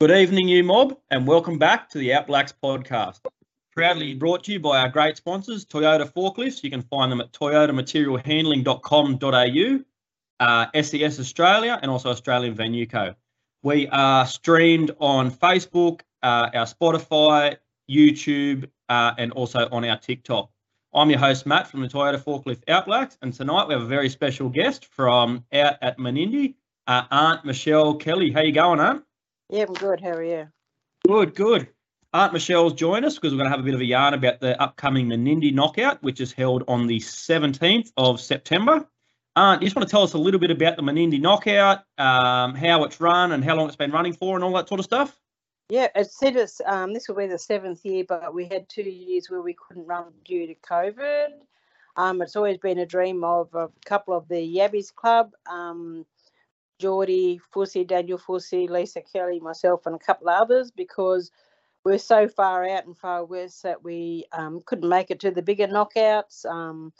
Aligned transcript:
Good 0.00 0.10
evening, 0.10 0.48
you 0.48 0.64
mob, 0.64 0.98
and 1.12 1.24
welcome 1.24 1.56
back 1.56 1.88
to 1.90 1.98
the 1.98 2.10
Outblacks 2.10 2.52
podcast. 2.60 3.20
Proudly 3.72 4.12
brought 4.12 4.42
to 4.44 4.52
you 4.52 4.58
by 4.58 4.80
our 4.80 4.88
great 4.88 5.16
sponsors, 5.16 5.64
Toyota 5.64 6.12
Forklifts. 6.12 6.64
You 6.64 6.70
can 6.70 6.82
find 6.82 7.12
them 7.12 7.20
at 7.20 7.32
toyotamaterialhandling.com.au, 7.32 9.84
uh, 10.40 10.66
SES 10.82 11.20
Australia, 11.20 11.78
and 11.80 11.92
also 11.92 12.10
Australian 12.10 12.54
Venue 12.54 12.88
Co. 12.88 13.14
We 13.62 13.86
are 13.86 14.26
streamed 14.26 14.90
on 14.98 15.30
Facebook, 15.30 16.00
uh, 16.24 16.50
our 16.52 16.66
Spotify, 16.66 17.58
YouTube, 17.88 18.68
uh, 18.88 19.14
and 19.16 19.30
also 19.30 19.68
on 19.70 19.84
our 19.84 19.96
TikTok. 19.96 20.50
I'm 20.92 21.08
your 21.08 21.20
host, 21.20 21.46
Matt, 21.46 21.68
from 21.68 21.82
the 21.82 21.88
Toyota 21.88 22.20
Forklift 22.20 22.64
Outblacks, 22.64 23.16
and 23.22 23.32
tonight 23.32 23.68
we 23.68 23.74
have 23.74 23.84
a 23.84 23.86
very 23.86 24.08
special 24.08 24.48
guest 24.48 24.86
from 24.86 25.44
out 25.52 25.76
at 25.82 25.98
Menindee, 25.98 26.56
uh, 26.88 27.04
Aunt 27.12 27.44
Michelle 27.44 27.94
Kelly. 27.94 28.32
How 28.32 28.40
you 28.40 28.50
going, 28.50 28.80
Aunt? 28.80 29.04
Yeah, 29.54 29.66
I'm 29.68 29.74
good. 29.74 30.00
How 30.00 30.08
are 30.08 30.24
you? 30.24 30.48
Good, 31.06 31.36
good. 31.36 31.68
Aunt 32.12 32.32
Michelle's 32.32 32.72
joined 32.72 33.04
us 33.04 33.14
because 33.14 33.30
we're 33.30 33.38
going 33.38 33.48
to 33.48 33.56
have 33.56 33.60
a 33.60 33.62
bit 33.62 33.74
of 33.74 33.80
a 33.80 33.84
yarn 33.84 34.12
about 34.12 34.40
the 34.40 34.60
upcoming 34.60 35.06
Menindee 35.06 35.54
Knockout, 35.54 36.02
which 36.02 36.20
is 36.20 36.32
held 36.32 36.64
on 36.66 36.88
the 36.88 36.98
17th 36.98 37.92
of 37.96 38.20
September. 38.20 38.84
Aunt, 39.36 39.62
you 39.62 39.68
just 39.68 39.76
want 39.76 39.88
to 39.88 39.92
tell 39.92 40.02
us 40.02 40.14
a 40.14 40.18
little 40.18 40.40
bit 40.40 40.50
about 40.50 40.74
the 40.74 40.82
Menindee 40.82 41.20
Knockout, 41.20 41.84
um, 41.98 42.56
how 42.56 42.82
it's 42.82 43.00
run 43.00 43.30
and 43.30 43.44
how 43.44 43.54
long 43.54 43.68
it's 43.68 43.76
been 43.76 43.92
running 43.92 44.12
for 44.12 44.34
and 44.34 44.42
all 44.42 44.52
that 44.54 44.66
sort 44.66 44.80
of 44.80 44.84
stuff? 44.86 45.16
Yeah, 45.68 45.86
it 45.94 46.10
said 46.10 46.34
it's, 46.34 46.60
um, 46.66 46.92
this 46.92 47.06
will 47.06 47.14
be 47.14 47.28
the 47.28 47.38
seventh 47.38 47.84
year, 47.84 48.02
but 48.08 48.34
we 48.34 48.46
had 48.46 48.68
two 48.68 48.82
years 48.82 49.30
where 49.30 49.40
we 49.40 49.54
couldn't 49.54 49.86
run 49.86 50.06
due 50.24 50.48
to 50.48 50.54
COVID. 50.68 51.28
Um, 51.94 52.20
it's 52.22 52.34
always 52.34 52.58
been 52.58 52.78
a 52.78 52.86
dream 52.86 53.22
of 53.22 53.54
a 53.54 53.70
couple 53.86 54.16
of 54.16 54.26
the 54.26 54.56
Yabbies 54.56 54.92
Club, 54.92 55.30
um, 55.48 56.04
Geordie, 56.78 57.40
Fussy, 57.52 57.84
Daniel 57.84 58.18
Fussy, 58.18 58.66
Lisa 58.68 59.00
Kelly, 59.00 59.40
myself, 59.40 59.86
and 59.86 59.94
a 59.94 59.98
couple 59.98 60.28
of 60.28 60.40
others 60.40 60.70
because 60.70 61.30
we're 61.84 61.98
so 61.98 62.28
far 62.28 62.66
out 62.68 62.86
and 62.86 62.96
far 62.96 63.24
west 63.24 63.62
that 63.62 63.84
we 63.84 64.24
um, 64.32 64.60
couldn't 64.66 64.88
make 64.88 65.10
it 65.10 65.20
to 65.20 65.30
the 65.30 65.42
bigger 65.42 65.66
knockouts. 65.66 66.44
Um, 66.46 66.92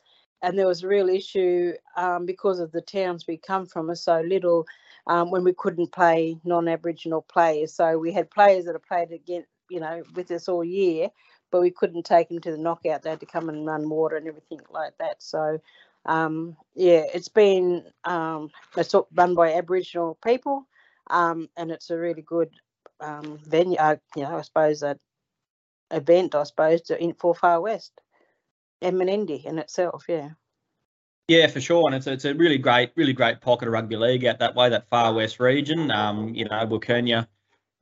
and 0.42 0.58
there 0.58 0.66
was 0.66 0.82
a 0.84 0.88
real 0.88 1.08
issue 1.08 1.72
um, 1.96 2.26
because 2.26 2.60
of 2.60 2.70
the 2.72 2.82
towns 2.82 3.26
we 3.26 3.38
come 3.38 3.64
from 3.66 3.90
are 3.90 3.96
so 3.96 4.20
little 4.20 4.66
um, 5.06 5.30
when 5.30 5.42
we 5.42 5.54
couldn't 5.54 5.92
play 5.92 6.36
non-Aboriginal 6.44 7.22
players. 7.22 7.72
So 7.72 7.98
we 7.98 8.12
had 8.12 8.30
players 8.30 8.66
that 8.66 8.74
have 8.74 8.84
played 8.84 9.10
against, 9.10 9.48
you 9.70 9.80
know, 9.80 10.02
with 10.14 10.30
us 10.30 10.48
all 10.48 10.62
year, 10.62 11.08
but 11.50 11.62
we 11.62 11.70
couldn't 11.70 12.04
take 12.04 12.28
them 12.28 12.40
to 12.40 12.50
the 12.50 12.58
knockout. 12.58 13.02
They 13.02 13.10
had 13.10 13.20
to 13.20 13.26
come 13.26 13.48
and 13.48 13.66
run 13.66 13.88
water 13.88 14.16
and 14.16 14.28
everything 14.28 14.60
like 14.70 14.96
that. 14.98 15.22
So 15.22 15.58
um, 16.06 16.56
yeah, 16.74 17.04
it's 17.12 17.28
been 17.28 17.84
um, 18.04 18.50
it's 18.76 18.94
run 19.14 19.34
by 19.34 19.54
Aboriginal 19.54 20.18
people, 20.24 20.66
um, 21.10 21.48
and 21.56 21.70
it's 21.70 21.90
a 21.90 21.96
really 21.96 22.22
good 22.22 22.50
um, 23.00 23.38
venue. 23.46 23.78
Uh, 23.78 23.96
you 24.16 24.22
know, 24.22 24.36
I 24.36 24.42
suppose 24.42 24.82
a 24.82 24.98
event. 25.90 26.34
I 26.34 26.42
suppose 26.42 26.82
to, 26.82 27.02
in 27.02 27.14
for 27.14 27.34
Far 27.34 27.60
West 27.60 27.92
and 28.82 28.96
Menindee 28.96 29.44
in 29.44 29.58
itself. 29.58 30.04
Yeah. 30.08 30.30
Yeah, 31.26 31.46
for 31.46 31.58
sure, 31.58 31.86
and 31.86 31.94
it's 31.94 32.06
a, 32.06 32.12
it's 32.12 32.26
a 32.26 32.34
really 32.34 32.58
great, 32.58 32.90
really 32.96 33.14
great 33.14 33.40
pocket 33.40 33.66
of 33.66 33.72
rugby 33.72 33.96
league 33.96 34.26
out 34.26 34.40
that 34.40 34.54
way, 34.54 34.68
that 34.68 34.90
far 34.90 35.14
west 35.14 35.40
region. 35.40 35.90
Um, 35.90 36.34
you 36.34 36.44
know, 36.44 36.66
Wilcannia, 36.66 37.26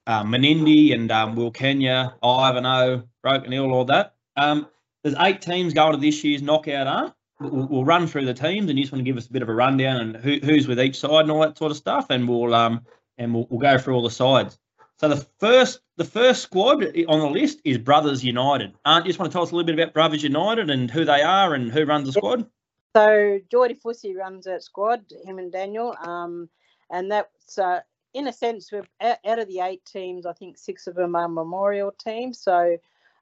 um, 0.06 0.31
Menindee, 0.31 0.95
and 0.95 1.11
um, 1.11 1.34
Wilcannia, 1.34 2.15
Ivanhoe, 2.23 3.03
Broken 3.20 3.50
Hill, 3.50 3.73
all 3.73 3.84
that. 3.87 4.15
There's 4.37 5.17
eight 5.19 5.43
teams 5.43 5.75
going 5.75 5.93
to 5.93 5.98
this 5.98 6.23
year's 6.23 6.41
knockout, 6.41 6.87
aren't? 6.87 7.15
We'll, 7.42 7.66
we'll, 7.66 7.84
run 7.84 8.06
through 8.06 8.26
the 8.26 8.34
teams, 8.34 8.68
and 8.68 8.78
you 8.78 8.84
just 8.84 8.92
want 8.92 9.00
to 9.00 9.10
give 9.10 9.16
us 9.16 9.26
a 9.26 9.32
bit 9.32 9.42
of 9.42 9.48
a 9.48 9.54
rundown 9.54 9.96
and 9.98 10.16
who, 10.16 10.38
who's 10.42 10.68
with 10.68 10.80
each 10.80 10.98
side 10.98 11.22
and 11.22 11.30
all 11.30 11.40
that 11.40 11.58
sort 11.58 11.70
of 11.70 11.76
stuff, 11.76 12.06
and 12.10 12.28
we'll 12.28 12.54
um 12.54 12.84
and 13.18 13.34
we'll, 13.34 13.46
we'll 13.50 13.60
go 13.60 13.78
through 13.78 13.94
all 13.94 14.02
the 14.02 14.10
sides. 14.10 14.58
So 14.98 15.08
the 15.08 15.26
first 15.38 15.80
the 15.96 16.04
first 16.04 16.42
squad 16.42 16.84
on 16.84 17.20
the 17.20 17.28
list 17.28 17.60
is 17.64 17.78
Brothers 17.78 18.24
United. 18.24 18.74
Aren't 18.84 19.06
you 19.06 19.10
just 19.10 19.18
want 19.18 19.30
to 19.30 19.34
tell 19.34 19.42
us 19.42 19.50
a 19.50 19.54
little 19.54 19.66
bit 19.66 19.78
about 19.78 19.94
Brothers 19.94 20.22
United 20.22 20.70
and 20.70 20.90
who 20.90 21.04
they 21.04 21.22
are 21.22 21.54
and 21.54 21.70
who 21.70 21.84
runs 21.84 22.06
the 22.06 22.12
squad? 22.12 22.47
So 22.94 23.41
Geordie 23.50 23.75
Fussy 23.82 24.14
runs 24.14 24.44
that 24.44 24.62
squad, 24.62 25.04
him 25.25 25.38
and 25.38 25.50
Daniel. 25.50 25.97
Um, 26.04 26.48
and 26.91 27.10
that's 27.10 27.58
uh, 27.58 27.81
in 28.14 28.28
a 28.28 28.32
sense, 28.32 28.70
we're 28.70 28.86
out 29.00 29.38
of 29.38 29.48
the 29.48 29.60
eight 29.60 29.84
teams. 29.84 30.26
I 30.26 30.32
think 30.34 30.58
six 30.58 30.86
of 30.86 30.94
them 30.94 31.16
are 31.16 31.28
memorial 31.28 31.92
teams. 31.92 32.41
So 32.41 32.76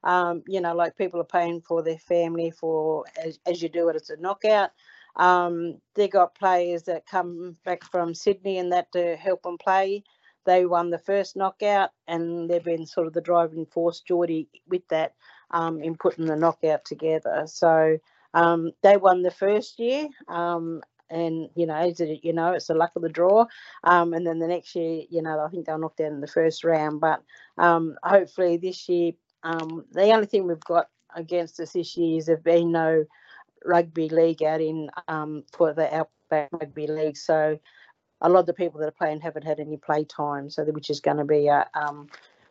um, 0.05 0.43
you 0.47 0.61
know, 0.61 0.75
like 0.75 0.97
people 0.97 1.21
are 1.21 1.25
paying 1.25 1.61
for 1.61 1.83
their 1.83 1.99
family 1.99 2.51
for 2.51 3.05
as, 3.23 3.39
as 3.47 3.63
you 3.63 3.69
do 3.69 3.89
it 3.89 3.97
as 3.97 4.11
a 4.11 4.17
knockout. 4.17 4.71
Um, 5.17 5.79
they 5.95 6.09
got 6.09 6.35
players 6.35 6.85
that 6.85 7.07
come 7.07 7.57
back 7.65 7.85
from 7.85 8.15
Sydney 8.15 8.59
and 8.59 8.73
that 8.73 8.93
to 8.93 9.17
help 9.17 9.43
them 9.43 9.59
play. 9.59 10.05
They 10.47 10.65
won 10.65 10.91
the 10.91 10.99
first 10.99 11.37
knockout, 11.37 11.91
and 12.09 12.49
they've 12.49 12.65
been 12.65 12.87
sort 12.87 13.07
of 13.07 13.13
the 13.13 13.21
driving 13.21 13.67
force, 13.67 14.01
Geordie, 14.01 14.49
with 14.69 14.87
that 14.89 15.15
um, 15.51 15.83
in 15.83 15.97
putting 15.97 16.27
the 16.27 16.37
knockout 16.37 16.85
together. 16.85 17.45
So 17.47 17.99
um, 18.35 18.73
they 18.83 18.97
won 18.97 19.23
the 19.23 19.31
first 19.31 19.79
year, 19.79 20.09
um, 20.29 20.83
and 21.11 21.51
you 21.55 21.67
know, 21.67 21.93
you 21.99 22.33
know, 22.33 22.53
it's 22.53 22.69
the 22.69 22.75
luck 22.75 22.93
of 22.97 23.03
the 23.03 23.09
draw. 23.09 23.47
Um, 23.85 24.15
and 24.15 24.27
then 24.27 24.39
the 24.39 24.47
next 24.47 24.75
year, 24.75 25.03
you 25.11 25.23
know, 25.23 25.41
I 25.41 25.49
think 25.51 25.67
they'll 25.67 25.79
knock 25.79 25.97
down 25.97 26.13
in 26.13 26.21
the 26.21 26.27
first 26.27 26.65
round. 26.65 27.01
But 27.01 27.23
um, 27.59 27.97
hopefully 28.03 28.57
this 28.57 28.89
year, 28.89 29.13
um, 29.43 29.85
the 29.93 30.11
only 30.11 30.27
thing 30.27 30.47
we've 30.47 30.61
got 30.61 30.89
against 31.15 31.59
us 31.61 31.73
this 31.73 31.97
year 31.97 32.19
is 32.19 32.27
there 32.27 32.37
have 32.37 32.45
been 32.45 32.73
no 32.73 33.05
rugby 33.65 34.09
league 34.09 34.43
out 34.43 34.61
in 34.61 34.91
um, 35.09 35.45
for 35.53 35.73
the 35.73 35.93
Outback 35.95 36.49
Rugby 36.53 36.87
League. 36.87 37.17
So 37.17 37.59
a 38.21 38.29
lot 38.29 38.41
of 38.41 38.47
the 38.47 38.55
people 38.55 38.81
that 38.81 38.89
are 38.89 38.93
playing 38.93 39.21
haven't 39.21 39.47
had 39.47 39.61
any 39.61 39.77
play 39.77 40.05
time. 40.05 40.51
So 40.51 40.65
which 40.65 40.91
is 40.91 41.01
going 41.01 41.17
to 41.17 41.25
be 41.25 41.49
um, 41.49 42.09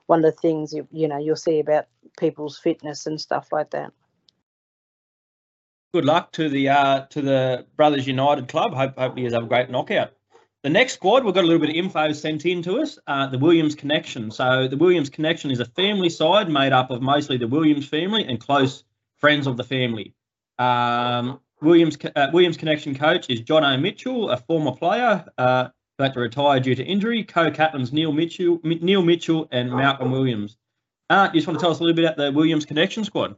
one 0.07 0.19
of 0.19 0.25
the 0.25 0.39
things 0.39 0.73
you, 0.73 0.87
you 0.91 1.07
know 1.07 1.17
you'll 1.17 1.35
see 1.35 1.59
about 1.59 1.87
people's 2.19 2.57
fitness 2.57 3.05
and 3.05 3.19
stuff 3.19 3.49
like 3.51 3.71
that. 3.71 3.93
Good 5.93 6.05
luck 6.05 6.31
to 6.33 6.49
the 6.49 6.69
uh, 6.69 7.05
to 7.07 7.21
the 7.21 7.65
Brothers 7.75 8.07
United 8.07 8.47
club. 8.47 8.73
Hope 8.73 8.97
hopefully 8.97 9.23
you 9.23 9.31
have 9.31 9.43
a 9.43 9.47
great 9.47 9.69
knockout. 9.69 10.11
The 10.61 10.69
next 10.69 10.93
squad, 10.95 11.23
we've 11.23 11.33
got 11.33 11.45
a 11.45 11.47
little 11.47 11.61
bit 11.61 11.69
of 11.69 11.75
info 11.75 12.11
sent 12.11 12.45
in 12.45 12.61
to 12.63 12.81
us. 12.81 12.99
Uh, 13.07 13.27
the 13.27 13.39
Williams 13.39 13.75
Connection. 13.75 14.29
So 14.29 14.67
the 14.67 14.75
Williams 14.75 15.09
Connection 15.09 15.51
is 15.51 15.61
a 15.61 15.65
family 15.65 16.09
side 16.09 16.49
made 16.49 16.73
up 16.73 16.91
of 16.91 17.01
mostly 17.01 17.37
the 17.37 17.47
Williams 17.47 17.87
family 17.87 18.25
and 18.25 18.41
close 18.41 18.83
friends 19.15 19.47
of 19.47 19.55
the 19.55 19.63
family. 19.63 20.13
Um, 20.57 21.39
Williams 21.61 21.97
uh, 22.13 22.27
Williams 22.33 22.57
Connection 22.57 22.93
coach 22.93 23.29
is 23.29 23.39
John 23.39 23.63
O. 23.63 23.77
Mitchell, 23.77 24.31
a 24.31 24.37
former 24.37 24.73
player 24.73 25.25
uh, 25.37 25.69
who 25.97 26.03
had 26.03 26.13
to 26.13 26.19
retire 26.19 26.59
due 26.59 26.75
to 26.75 26.83
injury. 26.83 27.23
Co-captains 27.23 27.93
Neil 27.93 28.11
Mitchell, 28.11 28.59
Neil 28.63 29.01
Mitchell, 29.01 29.47
and 29.51 29.71
Malcolm 29.71 30.11
Williams. 30.11 30.57
Uh, 31.09 31.29
you 31.33 31.39
just 31.39 31.47
want 31.47 31.57
to 31.57 31.63
tell 31.63 31.71
us 31.71 31.79
a 31.79 31.83
little 31.83 31.95
bit 31.95 32.03
about 32.03 32.17
the 32.17 32.33
Williams 32.33 32.65
Connection 32.65 33.05
squad? 33.05 33.35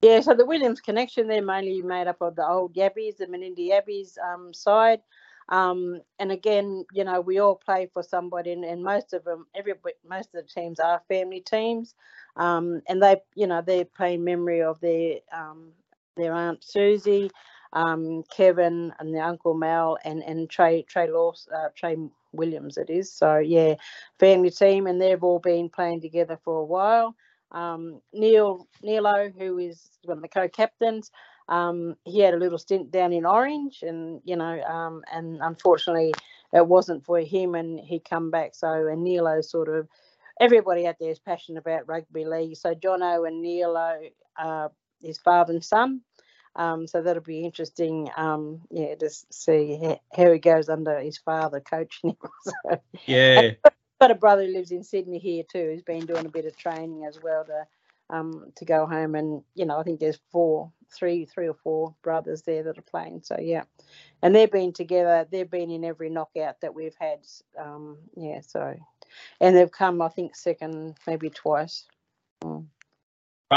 Yeah, 0.00 0.20
so 0.20 0.34
the 0.34 0.46
Williams 0.46 0.80
Connection, 0.80 1.26
they're 1.26 1.44
mainly 1.44 1.82
made 1.82 2.06
up 2.06 2.22
of 2.22 2.36
the 2.36 2.46
old 2.46 2.74
Yabbies, 2.74 3.18
the 3.18 3.26
Menindee 3.26 3.70
Yabbies 3.70 4.16
um, 4.18 4.54
side. 4.54 5.00
Um, 5.50 6.00
and 6.20 6.30
again, 6.30 6.84
you 6.92 7.02
know, 7.04 7.20
we 7.20 7.40
all 7.40 7.56
play 7.56 7.88
for 7.92 8.02
somebody, 8.02 8.52
and, 8.52 8.64
and, 8.64 8.84
most 8.84 9.12
of 9.12 9.24
them, 9.24 9.46
every 9.54 9.74
most 10.08 10.32
of 10.34 10.44
the 10.44 10.48
teams 10.48 10.78
are 10.78 11.02
family 11.08 11.40
teams, 11.40 11.94
um, 12.36 12.82
and 12.88 13.02
they, 13.02 13.16
you 13.34 13.48
know, 13.48 13.60
they're 13.60 13.84
playing 13.84 14.22
memory 14.22 14.62
of 14.62 14.80
their 14.80 15.16
um, 15.32 15.72
their 16.16 16.32
aunt 16.32 16.62
Susie, 16.62 17.30
um, 17.72 18.22
Kevin, 18.34 18.92
and 19.00 19.12
their 19.12 19.24
uncle 19.24 19.54
Mel, 19.54 19.98
and 20.04 20.22
and 20.22 20.48
Trey 20.48 20.82
Trey 20.82 21.10
Laws, 21.10 21.48
uh, 21.52 21.68
Trey 21.74 21.96
Williams. 22.32 22.76
It 22.76 22.88
is 22.88 23.12
so 23.12 23.38
yeah, 23.38 23.74
family 24.20 24.50
team, 24.50 24.86
and 24.86 25.00
they've 25.02 25.22
all 25.22 25.40
been 25.40 25.68
playing 25.68 26.00
together 26.00 26.38
for 26.44 26.60
a 26.60 26.64
while. 26.64 27.16
Um, 27.50 28.00
Neil 28.12 28.68
Nilo, 28.82 29.30
who 29.36 29.58
is 29.58 29.90
one 30.04 30.18
of 30.18 30.22
the 30.22 30.28
co-captains, 30.28 31.10
um, 31.50 31.96
he 32.04 32.20
had 32.20 32.32
a 32.32 32.38
little 32.38 32.58
stint 32.58 32.90
down 32.90 33.12
in 33.12 33.26
Orange, 33.26 33.82
and 33.82 34.20
you 34.24 34.36
know, 34.36 34.62
um, 34.62 35.02
and 35.12 35.40
unfortunately, 35.42 36.14
it 36.52 36.66
wasn't 36.66 37.04
for 37.04 37.18
him, 37.20 37.54
and 37.54 37.78
he 37.80 37.98
come 37.98 38.30
back. 38.30 38.54
So, 38.54 38.86
and 38.86 39.02
Nilo 39.02 39.40
sort 39.40 39.68
of, 39.68 39.88
everybody 40.40 40.86
out 40.86 40.96
there 41.00 41.10
is 41.10 41.18
passionate 41.18 41.58
about 41.58 41.88
rugby 41.88 42.24
league. 42.24 42.56
So, 42.56 42.74
Jono 42.74 43.26
and 43.26 43.42
Nilo 43.42 44.10
are 44.38 44.70
his 45.02 45.18
father 45.18 45.52
and 45.52 45.64
son. 45.64 46.02
Um, 46.56 46.86
so 46.86 47.00
that'll 47.00 47.22
be 47.22 47.44
interesting, 47.44 48.10
um, 48.16 48.60
yeah, 48.70 48.94
to 48.96 49.10
see 49.30 49.96
how 50.14 50.32
he 50.32 50.38
goes 50.38 50.68
under 50.68 50.98
his 50.98 51.18
father 51.18 51.60
coaching 51.60 52.10
him. 52.20 52.30
so, 52.42 52.80
yeah. 53.06 53.52
Got 54.00 54.10
a 54.10 54.14
brother 54.14 54.46
who 54.46 54.52
lives 54.52 54.70
in 54.70 54.82
Sydney 54.82 55.18
here 55.18 55.44
too. 55.50 55.70
He's 55.72 55.82
been 55.82 56.06
doing 56.06 56.26
a 56.26 56.30
bit 56.30 56.46
of 56.46 56.56
training 56.56 57.04
as 57.04 57.18
well 57.22 57.44
to 57.44 57.66
um, 58.08 58.52
to 58.56 58.64
go 58.64 58.86
home. 58.86 59.14
And 59.14 59.42
you 59.54 59.66
know, 59.66 59.78
I 59.78 59.82
think 59.82 60.00
there's 60.00 60.18
four, 60.32 60.72
three, 60.92 61.24
three 61.24 61.48
or 61.48 61.54
four 61.54 61.94
brothers 62.02 62.42
there 62.42 62.62
that 62.64 62.78
are 62.78 62.82
playing. 62.82 63.22
So 63.22 63.36
yeah, 63.40 63.64
and 64.22 64.34
they've 64.34 64.50
been 64.50 64.72
together. 64.72 65.26
They've 65.30 65.50
been 65.50 65.70
in 65.70 65.84
every 65.84 66.10
knockout 66.10 66.60
that 66.60 66.74
we've 66.74 66.96
had. 66.98 67.20
Um, 67.58 67.98
yeah, 68.16 68.40
so 68.40 68.74
and 69.40 69.56
they've 69.56 69.70
come, 69.70 70.02
I 70.02 70.08
think, 70.08 70.36
second, 70.36 70.96
maybe 71.06 71.30
twice. 71.30 71.86
Mm. 72.42 72.66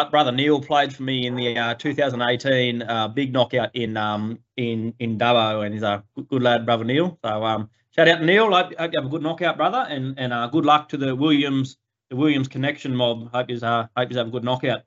Brother 0.10 0.32
Neil 0.32 0.60
played 0.60 0.92
for 0.92 1.04
me 1.04 1.28
in 1.28 1.36
the 1.36 1.56
uh, 1.56 1.76
2018 1.76 2.82
uh, 2.82 3.08
big 3.10 3.32
knockout 3.32 3.76
in 3.76 3.96
um, 3.96 4.40
in 4.58 4.96
in 4.98 5.20
Dubbo, 5.20 5.64
and 5.64 5.74
he's 5.74 5.84
a 5.84 6.04
good, 6.30 6.42
lad, 6.42 6.66
brother 6.66 6.84
Neil. 6.84 7.20
So 7.24 7.44
um, 7.44 7.70
shout 7.92 8.08
out 8.08 8.18
to 8.18 8.26
Neil. 8.26 8.52
Hope, 8.52 8.74
hope 8.76 8.92
you 8.92 9.00
have 9.00 9.06
a 9.06 9.10
good 9.10 9.22
knockout, 9.22 9.56
brother, 9.56 9.86
and 9.88 10.18
and 10.18 10.34
uh, 10.34 10.48
good 10.48 10.66
luck 10.66 10.90
to 10.90 10.98
the 10.98 11.16
Williams 11.16 11.78
the 12.10 12.16
Williams 12.16 12.48
connection 12.48 12.96
mob. 12.96 13.32
Hope 13.34 13.50
you 13.50 13.58
uh, 13.58 13.88
hope 13.96 14.12
you 14.12 14.18
have 14.18 14.28
a 14.28 14.32
good 14.32 14.44
knockout. 14.44 14.82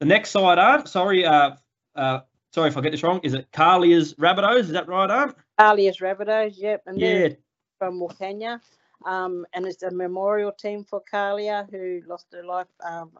The 0.00 0.06
next 0.06 0.30
side, 0.30 0.58
Art. 0.58 0.88
Sorry, 0.88 1.26
uh, 1.26 1.52
uh, 1.98 2.20
sorry 2.54 2.68
if 2.68 2.76
I 2.76 2.80
get 2.80 2.92
this 2.92 3.02
wrong. 3.02 3.20
Is 3.22 3.34
it 3.34 3.50
Carlia's 3.52 4.14
Rabbitohs? 4.14 4.60
Is 4.60 4.70
that 4.70 4.88
right, 4.88 5.10
Art? 5.10 5.36
Carlia's 5.58 5.98
Rabbitohs, 5.98 6.54
yep. 6.56 6.82
And 6.86 6.98
Yeah. 6.98 7.28
from 7.78 8.00
Wilcannia. 8.00 8.60
Um, 9.04 9.46
and 9.52 9.66
it's 9.66 9.82
a 9.82 9.90
memorial 9.90 10.52
team 10.52 10.84
for 10.84 11.02
Carlia 11.12 11.68
who 11.70 12.02
lost 12.08 12.26
her 12.32 12.44
life 12.44 12.66
um, 12.84 13.12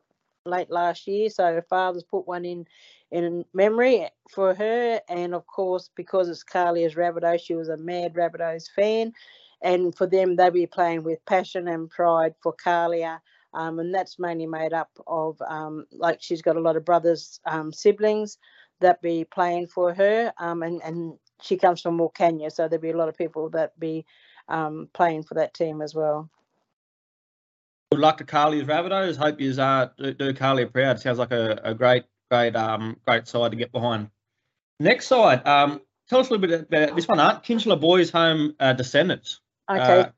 late 0.44 0.70
last 0.70 1.06
year. 1.06 1.30
So 1.30 1.44
her 1.44 1.62
father's 1.62 2.02
put 2.02 2.26
one 2.26 2.44
in 2.44 2.66
in 3.10 3.44
memory 3.54 4.08
for 4.30 4.54
her. 4.54 5.00
And 5.08 5.34
of 5.34 5.46
course, 5.46 5.90
because 5.94 6.28
it's 6.28 6.44
Carlia's 6.44 6.94
Rabbitohs, 6.94 7.40
she 7.40 7.54
was 7.54 7.69
a 7.69 7.76
mad 7.76 8.14
Rabbitohs 8.14 8.70
fan. 8.70 9.12
And 9.62 9.94
for 9.94 10.06
them, 10.06 10.36
they'll 10.36 10.50
be 10.50 10.66
playing 10.66 11.02
with 11.04 11.24
passion 11.24 11.69
and 11.69 11.90
pride 11.90 12.34
for 12.42 12.54
Carlia. 12.54 13.20
Um, 13.54 13.78
and 13.78 13.94
that's 13.94 14.19
mainly 14.19 14.46
made 14.46 14.72
up 14.72 14.90
of, 15.06 15.40
um, 15.48 15.86
like, 15.90 16.19
she's 16.20 16.42
got 16.42 16.56
a 16.56 16.60
lot 16.60 16.76
of 16.76 16.84
brothers, 16.84 17.40
um, 17.46 17.72
siblings 17.72 18.38
that 18.80 19.02
be 19.02 19.25
playing 19.25 19.66
for 19.66 19.94
her. 19.94 20.32
Um, 20.38 20.62
and, 20.62 20.80
and 20.82 21.19
she 21.40 21.56
comes 21.56 21.80
from 21.80 21.98
Wilcannia, 21.98 22.50
so 22.50 22.69
there'll 22.69 22.82
be 22.82 22.90
a 22.90 22.96
lot 22.96 23.08
of 23.08 23.16
people 23.16 23.50
that 23.50 23.78
be 23.78 24.06
um, 24.48 24.88
playing 24.92 25.25
for 25.25 25.34
that 25.34 25.54
team 25.54 25.82
as 25.82 25.94
well. 25.94 26.30
Good 27.90 28.00
luck 28.00 28.19
to 28.19 28.25
Carlia's 28.25 28.66
Rabbitohs. 28.66 29.16
Hope 29.16 29.40
you 29.40 29.50
uh, 29.60 29.88
do, 29.96 30.12
do 30.12 30.32
Carlia 30.32 30.72
proud. 30.72 31.00
Sounds 31.00 31.19
like 31.19 31.32
a, 31.32 31.60
a 31.64 31.75
great, 31.75 32.04
great, 32.30 32.54
um, 32.54 32.96
great 33.06 33.26
side 33.26 33.50
to 33.50 33.56
get 33.56 33.72
behind. 33.72 34.10
Next 34.78 35.06
side. 35.06 35.46
Um, 35.46 35.81
tell 36.08 36.20
us 36.20 36.28
a 36.28 36.34
little 36.34 36.46
bit 36.46 36.60
about 36.62 36.94
this 36.94 37.08
one, 37.08 37.20
Art. 37.20 37.44
Kinchela 37.44 37.81
Boys 37.81 38.10
Home 38.10 38.54
uh, 38.60 38.74
Descendants. 38.74 39.40
Okay. 39.70 40.00
Uh, 40.00 40.10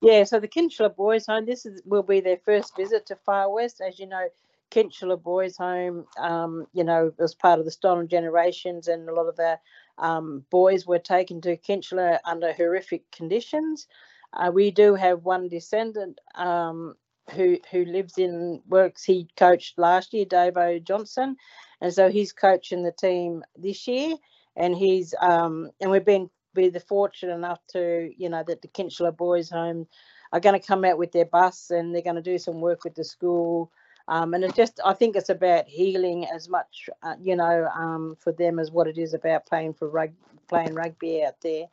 Yeah, 0.00 0.24
so 0.24 0.38
the 0.38 0.48
Kinchela 0.48 0.94
Boys 0.94 1.26
Home, 1.26 1.46
this 1.46 1.64
is 1.64 1.80
will 1.86 2.02
be 2.02 2.20
their 2.20 2.38
first 2.44 2.76
visit 2.76 3.06
to 3.06 3.16
Far 3.16 3.50
West. 3.50 3.80
As 3.80 3.98
you 3.98 4.06
know, 4.06 4.28
Kinchela 4.74 5.22
Boys 5.22 5.56
Home, 5.58 6.04
um, 6.18 6.66
you 6.72 6.82
know, 6.82 7.12
was 7.18 7.34
part 7.34 7.60
of 7.60 7.64
the 7.64 7.70
stolen 7.70 8.08
generations, 8.08 8.88
and 8.88 9.08
a 9.08 9.14
lot 9.14 9.28
of 9.28 9.36
the 9.36 9.58
um, 9.98 10.44
boys 10.50 10.86
were 10.86 10.98
taken 10.98 11.40
to 11.42 11.56
Kinchela 11.56 12.18
under 12.24 12.52
horrific 12.52 13.08
conditions. 13.12 13.86
Uh, 14.32 14.50
we 14.52 14.72
do 14.72 14.94
have 14.96 15.24
one 15.24 15.48
descendant 15.48 16.20
um, 16.34 16.96
who 17.30 17.58
who 17.70 17.84
lives 17.84 18.18
in 18.18 18.60
works. 18.68 19.04
He 19.04 19.28
coached 19.36 19.78
last 19.78 20.12
year, 20.12 20.24
Davo 20.24 20.82
Johnson, 20.82 21.36
and 21.80 21.94
so 21.94 22.10
he's 22.10 22.32
coaching 22.32 22.82
the 22.82 22.92
team 22.92 23.44
this 23.56 23.86
year. 23.86 24.16
And 24.56 24.74
he's 24.74 25.14
um, 25.20 25.70
and 25.80 25.90
we've 25.90 26.04
been 26.04 26.30
be 26.54 26.68
the 26.68 26.80
fortunate 26.80 27.34
enough 27.34 27.60
to 27.72 28.10
you 28.16 28.28
know 28.28 28.42
that 28.46 28.62
the 28.62 28.68
Kinchela 28.68 29.16
Boys 29.16 29.50
Home 29.50 29.86
are 30.32 30.40
going 30.40 30.58
to 30.58 30.66
come 30.66 30.84
out 30.84 30.98
with 30.98 31.12
their 31.12 31.26
bus 31.26 31.70
and 31.70 31.94
they're 31.94 32.02
going 32.02 32.16
to 32.16 32.22
do 32.22 32.38
some 32.38 32.60
work 32.60 32.82
with 32.82 32.96
the 32.96 33.04
school. 33.04 33.70
Um, 34.08 34.34
and 34.34 34.44
it's 34.44 34.54
just, 34.54 34.80
I 34.84 34.92
think 34.92 35.16
it's 35.16 35.30
about 35.30 35.66
healing 35.66 36.26
as 36.26 36.48
much, 36.48 36.88
uh, 37.02 37.14
you 37.20 37.36
know, 37.36 37.68
um, 37.74 38.16
for 38.20 38.32
them 38.32 38.58
as 38.58 38.70
what 38.70 38.86
it 38.86 38.98
is 38.98 39.14
about 39.14 39.46
playing 39.46 39.74
for 39.74 39.88
rug, 39.88 40.10
playing 40.48 40.74
rugby 40.74 41.24
out 41.24 41.40
there. 41.40 41.66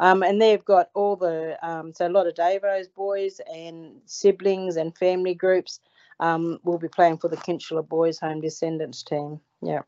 Um, 0.00 0.22
and 0.22 0.42
they've 0.42 0.64
got 0.64 0.90
all 0.94 1.16
the, 1.16 1.56
um, 1.66 1.94
so 1.94 2.06
a 2.06 2.10
lot 2.10 2.26
of 2.26 2.34
Davo's 2.34 2.88
boys 2.88 3.40
and 3.52 4.00
siblings 4.04 4.76
and 4.76 4.96
family 4.96 5.34
groups 5.34 5.80
um, 6.20 6.58
will 6.64 6.78
be 6.78 6.88
playing 6.88 7.18
for 7.18 7.28
the 7.28 7.36
Kinchela 7.36 7.86
Boys 7.86 8.18
Home 8.18 8.40
Descendants 8.40 9.02
team. 9.02 9.40
Yeah. 9.62 9.82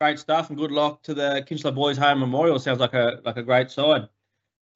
great 0.00 0.18
stuff 0.18 0.48
and 0.48 0.58
good 0.58 0.72
luck 0.72 1.02
to 1.02 1.12
the 1.12 1.44
Kinchela 1.46 1.74
Boys 1.74 1.98
Home 1.98 2.20
Memorial. 2.20 2.58
Sounds 2.58 2.80
like 2.80 2.94
a 2.94 3.20
like 3.24 3.36
a 3.36 3.42
great 3.42 3.70
side. 3.70 4.08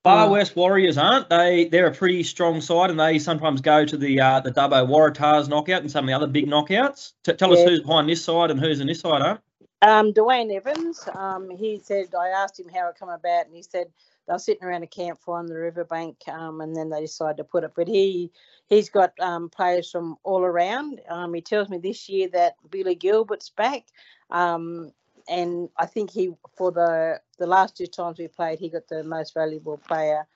Far 0.05 0.29
Mm. 0.29 0.33
West 0.33 0.55
Warriors 0.55 0.99
aren't 0.99 1.31
they? 1.31 1.65
They're 1.65 1.87
a 1.87 1.95
pretty 1.95 2.23
strong 2.23 2.61
side, 2.61 2.91
and 2.91 3.01
they 3.01 3.19
sometimes 3.19 3.63
go 3.63 3.87
to 3.87 3.97
the 3.97 4.21
uh, 4.21 4.41
the 4.41 4.53
Dubbo 4.53 4.87
Waratahs 4.87 5.49
knockout 5.49 5.81
and 5.81 5.91
some 5.91 6.05
of 6.05 6.09
the 6.09 6.13
other 6.13 6.27
big 6.27 6.47
knockouts. 6.47 7.15
T- 7.25 7.33
tell 7.33 7.55
us 7.55 7.63
who's 7.63 7.81
behind 7.81 8.09
this 8.09 8.23
side 8.23 8.51
and 8.51 8.61
who's 8.61 8.81
in 8.81 8.87
this 8.87 9.01
side, 9.01 9.23
huh? 9.23 9.39
Um, 9.81 10.13
Dwayne 10.13 10.55
Evans, 10.55 11.09
um, 11.15 11.51
he 11.51 11.79
said, 11.83 12.15
I 12.15 12.29
asked 12.29 12.61
him 12.61 12.69
how 12.69 12.89
it 12.89 12.97
come 12.99 13.09
about, 13.09 13.47
and 13.47 13.55
he 13.55 13.63
said 13.63 13.87
they 14.27 14.33
were 14.33 14.39
sitting 14.39 14.65
around 14.65 14.83
a 14.83 14.87
campfire 14.87 15.37
on 15.37 15.47
the 15.47 15.55
riverbank, 15.55 16.17
um, 16.29 16.61
and 16.61 16.77
then 16.77 16.91
they 16.91 17.01
decided 17.01 17.39
to 17.39 17.45
put 17.45 17.65
it. 17.65 17.73
But 17.75 17.89
he 17.89 18.31
he's 18.69 18.91
got 18.91 19.19
um, 19.21 19.49
players 19.49 19.91
from 19.91 20.17
all 20.23 20.43
around. 20.43 21.01
Um, 21.09 21.33
he 21.33 21.41
tells 21.41 21.71
me 21.71 21.79
this 21.79 22.11
year 22.11 22.29
that 22.35 22.57
Billy 22.71 22.95
Gilbert's 22.95 23.49
back, 23.51 23.85
um, 24.31 24.93
and 25.29 25.69
I 25.79 25.87
think 25.87 26.11
he 26.11 26.31
for 26.57 26.71
the 26.71 27.21
the 27.39 27.47
last 27.47 27.77
two 27.77 27.87
times 27.87 28.19
we 28.19 28.29
played, 28.29 28.59
he 28.59 28.69
got 28.69 28.89
the 28.89 29.05
most 29.05 29.35
valuable 29.35 29.79
player. 29.79 30.27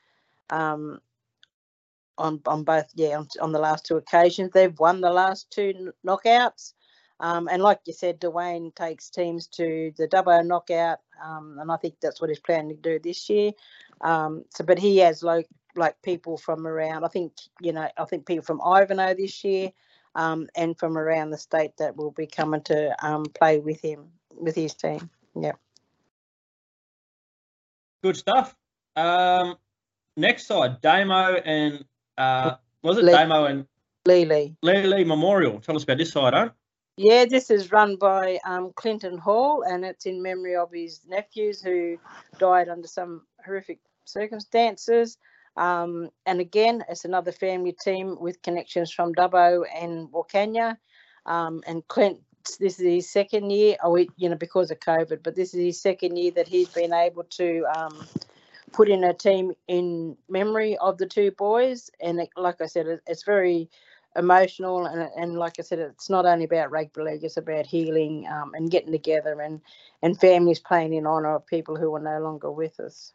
Um, 0.50 1.00
on, 2.16 2.40
on 2.46 2.64
both, 2.64 2.86
yeah, 2.94 3.16
on, 3.16 3.28
on 3.40 3.52
the 3.52 3.58
last 3.58 3.86
two 3.86 3.96
occasions, 3.96 4.50
they've 4.52 4.78
won 4.78 5.00
the 5.00 5.10
last 5.10 5.50
two 5.50 5.92
knockouts. 6.04 6.74
Um, 7.20 7.48
and 7.50 7.62
like 7.62 7.80
you 7.84 7.92
said, 7.92 8.20
Dwayne 8.20 8.74
takes 8.74 9.10
teams 9.10 9.46
to 9.48 9.92
the 9.96 10.06
Dubbo 10.06 10.44
knockout, 10.44 10.98
um, 11.24 11.58
and 11.60 11.70
I 11.70 11.76
think 11.76 11.94
that's 12.00 12.20
what 12.20 12.30
he's 12.30 12.38
planning 12.38 12.70
to 12.70 12.76
do 12.76 12.98
this 12.98 13.28
year. 13.28 13.52
Um, 14.00 14.44
so, 14.54 14.64
but 14.64 14.78
he 14.78 14.98
has 14.98 15.22
like 15.22 15.48
like 15.74 16.00
people 16.02 16.36
from 16.36 16.66
around. 16.66 17.04
I 17.04 17.08
think 17.08 17.32
you 17.60 17.72
know, 17.72 17.88
I 17.96 18.04
think 18.04 18.26
people 18.26 18.44
from 18.44 18.60
Ivanhoe 18.60 19.14
this 19.14 19.42
year, 19.42 19.72
um, 20.14 20.48
and 20.54 20.78
from 20.78 20.96
around 20.96 21.30
the 21.30 21.38
state 21.38 21.76
that 21.78 21.96
will 21.96 22.12
be 22.12 22.28
coming 22.28 22.62
to 22.62 22.94
um, 23.04 23.24
play 23.24 23.58
with 23.58 23.80
him 23.80 24.12
with 24.40 24.54
his 24.54 24.74
team. 24.74 25.10
Yeah. 25.34 25.52
Good 28.02 28.16
stuff. 28.16 28.54
Um, 28.96 29.56
next 30.16 30.46
side, 30.46 30.80
Damo 30.80 31.34
and 31.34 31.84
uh, 32.16 32.56
was 32.82 32.98
it 32.98 33.04
Le- 33.04 33.12
Damo 33.12 33.44
and 33.44 33.66
Lily. 34.06 34.56
Lely 34.62 35.04
Memorial? 35.04 35.60
Tell 35.60 35.76
us 35.76 35.84
about 35.84 35.98
this 35.98 36.12
side, 36.12 36.34
huh? 36.34 36.50
Yeah, 36.96 37.26
this 37.26 37.50
is 37.50 37.70
run 37.70 37.94
by 37.94 38.40
um, 38.44 38.72
Clinton 38.74 39.18
Hall, 39.18 39.62
and 39.62 39.84
it's 39.84 40.06
in 40.06 40.20
memory 40.20 40.56
of 40.56 40.70
his 40.72 41.02
nephews 41.06 41.62
who 41.62 41.96
died 42.38 42.68
under 42.68 42.88
some 42.88 43.22
horrific 43.44 43.78
circumstances. 44.04 45.16
Um, 45.56 46.10
and 46.26 46.40
again, 46.40 46.84
it's 46.88 47.04
another 47.04 47.30
family 47.30 47.72
team 47.72 48.16
with 48.18 48.42
connections 48.42 48.92
from 48.92 49.14
Dubbo 49.14 49.64
and 49.74 50.08
Wilcannia. 50.08 50.76
Um, 51.26 51.62
and 51.66 51.86
Clint, 51.86 52.20
this 52.56 52.80
is 52.80 52.86
his 52.86 53.10
second 53.10 53.50
year, 53.50 53.76
oh, 53.82 53.96
you 53.96 54.28
know, 54.28 54.36
because 54.36 54.70
of 54.70 54.80
COVID, 54.80 55.22
but 55.22 55.34
this 55.34 55.54
is 55.54 55.60
his 55.60 55.80
second 55.80 56.16
year 56.16 56.30
that 56.32 56.48
he's 56.48 56.68
been 56.68 56.92
able 56.92 57.24
to 57.24 57.64
um, 57.76 58.06
put 58.72 58.88
in 58.88 59.04
a 59.04 59.14
team 59.14 59.52
in 59.66 60.16
memory 60.28 60.76
of 60.78 60.98
the 60.98 61.06
two 61.06 61.30
boys. 61.32 61.90
And 62.00 62.20
it, 62.20 62.30
like 62.36 62.60
I 62.60 62.66
said, 62.66 62.86
it, 62.86 63.02
it's 63.06 63.24
very 63.24 63.68
emotional 64.16 64.86
and, 64.86 65.08
and 65.16 65.38
like 65.38 65.54
I 65.58 65.62
said, 65.62 65.78
it's 65.78 66.10
not 66.10 66.26
only 66.26 66.44
about 66.44 66.70
rugby 66.70 67.02
league, 67.02 67.24
it's 67.24 67.36
about 67.36 67.66
healing 67.66 68.26
um, 68.28 68.52
and 68.54 68.70
getting 68.70 68.92
together 68.92 69.40
and, 69.40 69.60
and 70.02 70.18
families 70.18 70.58
playing 70.58 70.94
in 70.94 71.06
honour 71.06 71.34
of 71.34 71.46
people 71.46 71.76
who 71.76 71.94
are 71.94 72.00
no 72.00 72.18
longer 72.20 72.50
with 72.50 72.80
us. 72.80 73.12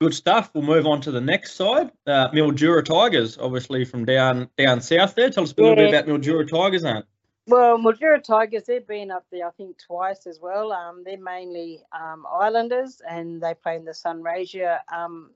Good 0.00 0.14
stuff. 0.14 0.50
We'll 0.54 0.62
move 0.62 0.86
on 0.86 1.00
to 1.02 1.10
the 1.10 1.20
next 1.20 1.54
side. 1.54 1.90
Uh, 2.06 2.30
Mildura 2.30 2.84
Tigers, 2.84 3.36
obviously 3.36 3.84
from 3.84 4.04
down 4.04 4.48
down 4.56 4.80
south 4.80 5.16
there. 5.16 5.28
Tell 5.28 5.42
us 5.42 5.52
a 5.56 5.60
little 5.60 5.74
bit 5.74 5.88
about 5.88 6.06
Mildura 6.06 6.48
Tigers, 6.48 6.84
Aunt. 6.84 7.04
Well, 7.48 7.78
Mildura 7.78 8.22
Tigers, 8.22 8.64
they've 8.64 8.86
been 8.86 9.10
up 9.10 9.24
there, 9.32 9.48
I 9.48 9.50
think, 9.50 9.78
twice 9.78 10.26
as 10.26 10.38
well. 10.40 10.70
Um, 10.70 11.02
they're 11.04 11.18
mainly 11.18 11.80
um, 11.92 12.26
Islanders 12.30 13.00
and 13.08 13.40
they 13.42 13.54
play 13.54 13.76
in 13.76 13.84
the 13.84 13.92
Sunraysia 13.92 14.78
um, 14.92 15.30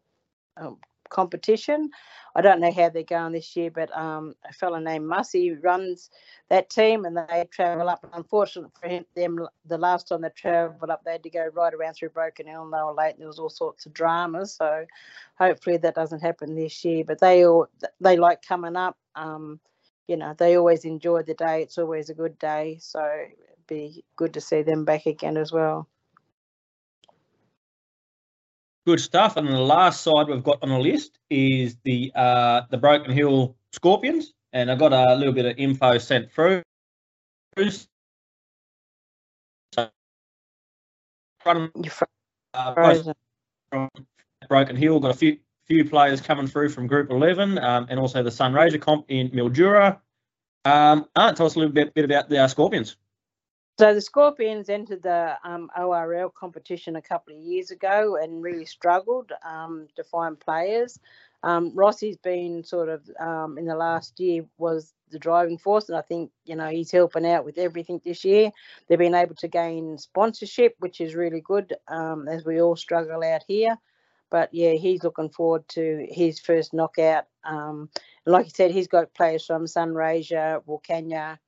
um, 0.57 0.77
competition. 1.13 1.91
I 2.35 2.41
don't 2.41 2.61
know 2.61 2.73
how 2.73 2.89
they're 2.89 3.03
going 3.03 3.33
this 3.33 3.55
year, 3.55 3.71
but 3.71 3.95
um, 3.97 4.35
a 4.49 4.53
fellow 4.53 4.79
named 4.79 5.07
Mussy 5.07 5.53
runs 5.53 6.11
that 6.49 6.71
team 6.71 7.05
and 7.05 7.17
they 7.17 7.47
travel 7.51 7.89
up. 7.89 8.05
Unfortunately 8.15 8.71
for 8.81 8.89
him, 8.89 9.05
them, 9.15 9.47
the 9.67 9.79
last 9.79 10.09
time 10.09 10.23
they 10.23 10.31
travelled 10.31 10.91
up, 10.91 11.05
they 11.05 11.13
had 11.13 11.23
to 11.23 11.31
go 11.31 11.49
right 11.55 11.75
around 11.75 11.95
through 11.95 12.09
Broken 12.09 12.47
Hill 12.47 12.63
and 12.65 12.73
they 12.73 12.79
were 12.79 12.95
late 12.95 13.13
and 13.13 13.21
there 13.21 13.29
was 13.29 13.39
all 13.39 13.51
sorts 13.51 13.85
of 13.87 13.93
dramas. 13.93 14.55
So 14.55 14.87
hopefully 15.39 15.77
that 15.77 15.95
doesn't 15.95 16.23
happen 16.23 16.55
this 16.55 16.85
year. 16.85 17.05
But 17.05 17.21
they 17.21 17.45
all 17.45 17.69
they 18.01 18.17
like 18.17 18.43
coming 18.43 18.77
up. 18.77 18.97
Um, 19.15 19.61
you 20.09 20.17
know, 20.17 20.35
they 20.37 20.57
always 20.57 20.85
enjoy 20.85 21.23
the 21.23 21.35
day. 21.35 21.63
It's 21.63 21.79
always 21.79 22.11
a 22.11 22.15
good 22.15 22.39
day. 22.39 22.79
So 22.81 23.05
it'd 23.05 23.67
be 23.67 24.05
good 24.17 24.35
to 24.35 24.41
see 24.41 24.63
them 24.63 24.85
back 24.85 25.07
again 25.07 25.37
as 25.37 25.53
well. 25.53 25.89
Good 28.87 29.01
stuff. 29.01 29.37
And 29.37 29.47
the 29.49 29.59
last 29.61 30.03
side 30.03 30.29
we've 30.29 30.43
got 30.43 30.59
on 30.63 30.71
the 30.71 30.79
list 30.79 31.19
is 31.31 31.77
the 31.85 32.13
uh, 32.15 32.63
the 32.71 32.79
Broken 32.79 33.13
Hill 33.13 33.57
Scorpions, 33.73 34.33
and 34.53 34.71
I 34.71 34.75
got 34.75 34.93
a 34.93 35.15
little 35.15 35.33
bit 35.33 35.47
of 35.47 35.57
info 35.57 35.99
sent 35.99 36.33
through. 36.33 36.63
So, 39.75 39.89
from, 41.41 41.71
You're 41.77 41.91
fro- 41.91 42.07
uh, 42.55 42.75
both 42.75 42.75
frozen. 42.75 43.15
from 43.71 43.89
Broken 44.49 44.77
Hill, 44.77 45.01
got 45.01 45.11
a 45.13 45.19
few 45.19 45.39
few 45.67 45.85
players 45.89 46.21
coming 46.21 46.47
through 46.47 46.69
from 46.71 46.87
Group 46.87 47.11
11, 47.11 47.59
um, 47.59 47.87
and 47.89 48.01
also 48.01 48.23
the 48.23 48.31
Sunraysia 48.31 48.81
comp 48.81 49.07
in 49.09 49.31
Mildura. 49.31 49.99
Um, 50.65 51.07
Ant, 51.17 51.37
tell 51.37 51.47
us 51.47 51.55
a 51.55 51.59
little 51.59 51.73
bit, 51.73 51.95
bit 51.95 52.05
about 52.05 52.29
the 52.29 52.39
uh, 52.39 52.49
Scorpions. 52.49 52.97
So 53.79 53.95
the 53.95 54.01
Scorpions 54.01 54.69
entered 54.69 55.03
the 55.03 55.37
um, 55.45 55.71
ORL 55.77 56.31
competition 56.31 56.97
a 56.97 57.03
couple 57.03 57.35
of 57.35 57.41
years 57.41 57.71
ago 57.71 58.17
and 58.21 58.43
really 58.43 58.67
struggled 58.67 59.33
um, 59.45 59.89
to 59.97 60.05
find 60.05 60.39
players. 60.39 60.99
Um, 61.43 61.73
Rossi's 61.75 62.19
been 62.19 62.63
sort 62.63 62.89
of 62.89 63.09
um, 63.19 63.59
in 63.59 63.65
the 63.65 63.75
last 63.75 64.21
year 64.21 64.45
was 64.59 64.95
the 65.11 65.19
driving 65.19 65.59
force, 65.59 65.89
and 65.89 65.99
I 65.99 66.03
think 66.03 66.31
you 66.45 66.55
know 66.55 66.69
he's 66.69 66.91
helping 66.91 67.27
out 67.27 67.45
with 67.45 67.59
everything 67.59 68.01
this 68.05 68.25
year. 68.25 68.51
They've 68.87 68.99
been 68.99 69.15
able 69.15 69.35
to 69.37 69.49
gain 69.49 69.99
sponsorship, 69.99 70.77
which 70.79 71.01
is 71.01 71.15
really 71.15 71.41
good 71.41 71.75
um, 71.89 72.29
as 72.29 72.45
we 72.45 72.61
all 72.61 72.77
struggle 72.77 73.25
out 73.25 73.43
here. 73.49 73.77
But 74.31 74.51
yeah, 74.53 74.73
he's 74.73 75.03
looking 75.03 75.31
forward 75.31 75.67
to 75.71 76.07
his 76.09 76.39
first 76.39 76.73
knockout. 76.73 77.25
Um, 77.45 77.91
like 78.25 78.47
I 78.47 78.49
said, 78.49 78.71
he's 78.71 78.89
got 78.89 79.13
players 79.15 79.45
from 79.45 79.65
Sunraysia, 79.65 80.63
Wilcannia, 80.67 81.39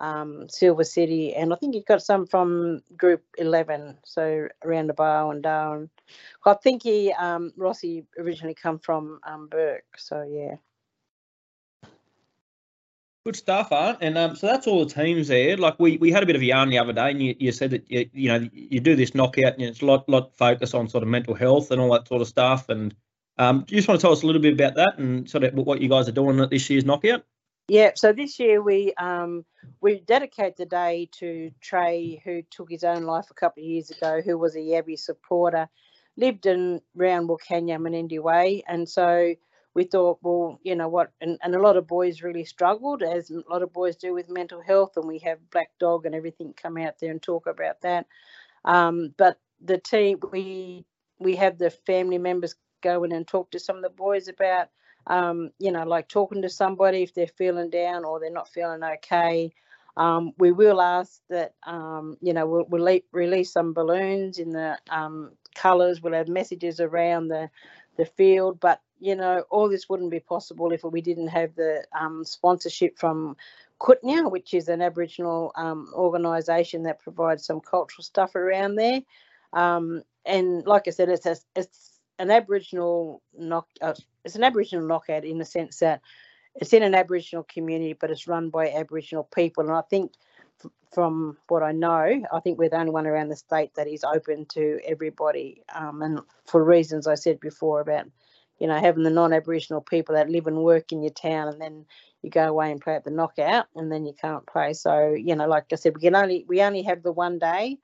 um, 0.00 0.48
Silver 0.48 0.84
City, 0.84 1.34
and 1.34 1.52
I 1.52 1.56
think 1.56 1.74
he 1.74 1.82
got 1.82 2.02
some 2.02 2.26
from 2.26 2.82
Group 2.96 3.22
11, 3.38 3.98
so 4.04 4.48
around 4.64 4.88
the 4.88 4.94
Bar 4.94 5.32
and 5.32 5.42
down. 5.42 5.90
I 6.44 6.54
think 6.54 6.82
he, 6.82 7.12
um, 7.12 7.52
Rossi 7.56 8.04
originally 8.18 8.54
come 8.54 8.78
from 8.78 9.20
um, 9.26 9.48
Bourke, 9.48 9.84
so 9.96 10.22
yeah. 10.22 10.56
Good 13.24 13.36
stuff, 13.36 13.72
Art. 13.72 13.98
And 14.02 14.18
um, 14.18 14.36
so 14.36 14.46
that's 14.46 14.66
all 14.66 14.84
the 14.84 14.92
teams 14.92 15.28
there. 15.28 15.56
Like 15.56 15.80
we, 15.80 15.96
we 15.96 16.12
had 16.12 16.22
a 16.22 16.26
bit 16.26 16.36
of 16.36 16.42
a 16.42 16.44
yarn 16.44 16.68
the 16.68 16.78
other 16.78 16.92
day, 16.92 17.10
and 17.10 17.22
you, 17.22 17.34
you 17.38 17.52
said 17.52 17.70
that 17.70 17.90
you, 17.90 18.08
you 18.12 18.28
know 18.28 18.46
you 18.52 18.80
do 18.80 18.94
this 18.94 19.14
knockout, 19.14 19.54
and 19.54 19.62
it's 19.62 19.80
a 19.80 19.86
lot 19.86 20.06
lot 20.10 20.36
focus 20.36 20.74
on 20.74 20.90
sort 20.90 21.02
of 21.02 21.08
mental 21.08 21.34
health 21.34 21.70
and 21.70 21.80
all 21.80 21.90
that 21.92 22.06
sort 22.06 22.20
of 22.20 22.28
stuff. 22.28 22.68
And 22.68 22.94
um, 23.38 23.64
do 23.66 23.74
you 23.74 23.78
just 23.78 23.88
want 23.88 23.98
to 23.98 24.04
tell 24.04 24.12
us 24.12 24.22
a 24.22 24.26
little 24.26 24.42
bit 24.42 24.52
about 24.52 24.74
that 24.74 24.98
and 24.98 25.28
sort 25.28 25.44
of 25.44 25.54
what 25.54 25.80
you 25.80 25.88
guys 25.88 26.06
are 26.06 26.12
doing 26.12 26.38
at 26.38 26.50
this 26.50 26.68
year's 26.68 26.84
knockout? 26.84 27.24
Yeah, 27.68 27.92
so 27.94 28.12
this 28.12 28.38
year 28.38 28.60
we 28.62 28.92
um, 28.98 29.44
we 29.80 30.00
dedicate 30.00 30.56
the 30.56 30.66
day 30.66 31.08
to 31.12 31.50
Trey, 31.62 32.20
who 32.22 32.42
took 32.50 32.70
his 32.70 32.84
own 32.84 33.04
life 33.04 33.26
a 33.30 33.34
couple 33.34 33.62
of 33.62 33.68
years 33.68 33.90
ago, 33.90 34.20
who 34.22 34.36
was 34.36 34.54
a 34.54 34.58
Yabby 34.58 34.98
supporter, 34.98 35.68
lived 36.18 36.44
in 36.44 36.82
around 36.98 37.28
Wilcannia, 37.28 37.78
Menindee 37.78 38.20
Way, 38.20 38.62
and 38.68 38.86
so 38.86 39.34
we 39.72 39.84
thought, 39.84 40.18
well, 40.22 40.60
you 40.62 40.76
know 40.76 40.88
what, 40.88 41.10
and, 41.22 41.38
and 41.42 41.54
a 41.54 41.58
lot 41.60 41.76
of 41.78 41.86
boys 41.86 42.22
really 42.22 42.44
struggled, 42.44 43.02
as 43.02 43.30
a 43.30 43.42
lot 43.50 43.62
of 43.62 43.72
boys 43.72 43.96
do 43.96 44.12
with 44.12 44.28
mental 44.28 44.60
health, 44.60 44.92
and 44.96 45.08
we 45.08 45.18
have 45.20 45.38
Black 45.50 45.70
Dog 45.80 46.04
and 46.04 46.14
everything 46.14 46.52
come 46.54 46.76
out 46.76 46.98
there 47.00 47.10
and 47.10 47.22
talk 47.22 47.46
about 47.46 47.80
that. 47.80 48.06
Um, 48.64 49.14
but 49.18 49.38
the 49.64 49.78
team, 49.78 50.20
we 50.32 50.86
we 51.20 51.36
have 51.36 51.58
the 51.58 51.70
family 51.70 52.18
members 52.18 52.56
go 52.82 53.04
in 53.04 53.12
and 53.12 53.26
talk 53.26 53.50
to 53.52 53.60
some 53.60 53.76
of 53.76 53.82
the 53.82 53.90
boys 53.90 54.28
about 54.28 54.68
um, 55.06 55.50
you 55.58 55.70
know, 55.70 55.84
like 55.84 56.08
talking 56.08 56.42
to 56.42 56.48
somebody 56.48 57.02
if 57.02 57.14
they're 57.14 57.26
feeling 57.26 57.70
down 57.70 58.04
or 58.04 58.18
they're 58.18 58.30
not 58.30 58.48
feeling 58.48 58.82
okay. 58.82 59.52
Um, 59.96 60.32
we 60.38 60.50
will 60.50 60.80
ask 60.80 61.20
that, 61.28 61.54
um, 61.62 62.16
you 62.20 62.32
know, 62.32 62.46
we'll, 62.46 62.64
we'll 62.68 62.82
le- 62.82 63.00
release 63.12 63.52
some 63.52 63.72
balloons 63.72 64.38
in 64.38 64.50
the 64.50 64.76
um, 64.90 65.32
colours. 65.54 66.02
We'll 66.02 66.14
have 66.14 66.28
messages 66.28 66.80
around 66.80 67.28
the, 67.28 67.48
the 67.96 68.04
field. 68.04 68.58
But, 68.58 68.80
you 68.98 69.14
know, 69.14 69.44
all 69.50 69.68
this 69.68 69.88
wouldn't 69.88 70.10
be 70.10 70.20
possible 70.20 70.72
if 70.72 70.82
we 70.82 71.00
didn't 71.00 71.28
have 71.28 71.54
the 71.54 71.84
um, 71.98 72.24
sponsorship 72.24 72.98
from 72.98 73.36
Kutnya, 73.80 74.30
which 74.30 74.52
is 74.52 74.68
an 74.68 74.82
Aboriginal 74.82 75.52
um, 75.54 75.88
organisation 75.94 76.82
that 76.84 77.00
provides 77.00 77.44
some 77.46 77.60
cultural 77.60 78.02
stuff 78.02 78.34
around 78.34 78.74
there. 78.74 79.00
And 79.52 80.66
like 80.66 80.88
I 80.88 80.90
said, 80.90 81.08
it's 81.08 81.26
a, 81.26 81.36
it's 81.54 82.00
an 82.18 82.30
Aboriginal 82.30 83.22
knock. 83.38 83.68
Uh, 83.80 83.94
it's 84.24 84.36
an 84.36 84.44
Aboriginal 84.44 84.86
knockout 84.86 85.24
in 85.24 85.38
the 85.38 85.44
sense 85.44 85.78
that 85.78 86.00
it's 86.54 86.72
in 86.72 86.82
an 86.82 86.94
Aboriginal 86.94 87.44
community, 87.44 87.94
but 87.94 88.10
it's 88.10 88.28
run 88.28 88.50
by 88.50 88.70
Aboriginal 88.70 89.28
people. 89.34 89.64
And 89.64 89.72
I 89.72 89.82
think, 89.82 90.12
f- 90.64 90.70
from 90.92 91.36
what 91.48 91.62
I 91.62 91.72
know, 91.72 92.22
I 92.32 92.40
think 92.40 92.58
we're 92.58 92.68
the 92.68 92.78
only 92.78 92.92
one 92.92 93.06
around 93.06 93.28
the 93.28 93.36
state 93.36 93.74
that 93.74 93.88
is 93.88 94.04
open 94.04 94.46
to 94.54 94.78
everybody. 94.86 95.62
Um, 95.74 96.02
and 96.02 96.20
for 96.46 96.62
reasons 96.62 97.06
I 97.06 97.16
said 97.16 97.40
before 97.40 97.80
about, 97.80 98.06
you 98.58 98.68
know, 98.68 98.78
having 98.78 99.02
the 99.02 99.10
non-Aboriginal 99.10 99.80
people 99.80 100.14
that 100.14 100.30
live 100.30 100.46
and 100.46 100.58
work 100.62 100.92
in 100.92 101.02
your 101.02 101.12
town, 101.12 101.48
and 101.48 101.60
then 101.60 101.86
you 102.22 102.30
go 102.30 102.46
away 102.46 102.70
and 102.70 102.80
play 102.80 102.94
at 102.94 103.04
the 103.04 103.10
knockout, 103.10 103.66
and 103.74 103.90
then 103.90 104.06
you 104.06 104.14
can't 104.14 104.46
play. 104.46 104.72
So 104.74 105.10
you 105.10 105.34
know, 105.34 105.48
like 105.48 105.64
I 105.72 105.76
said, 105.76 105.96
we 105.96 106.02
can 106.02 106.14
only 106.14 106.44
we 106.48 106.62
only 106.62 106.82
have 106.82 107.02
the 107.02 107.12
one 107.12 107.40
day 107.40 107.78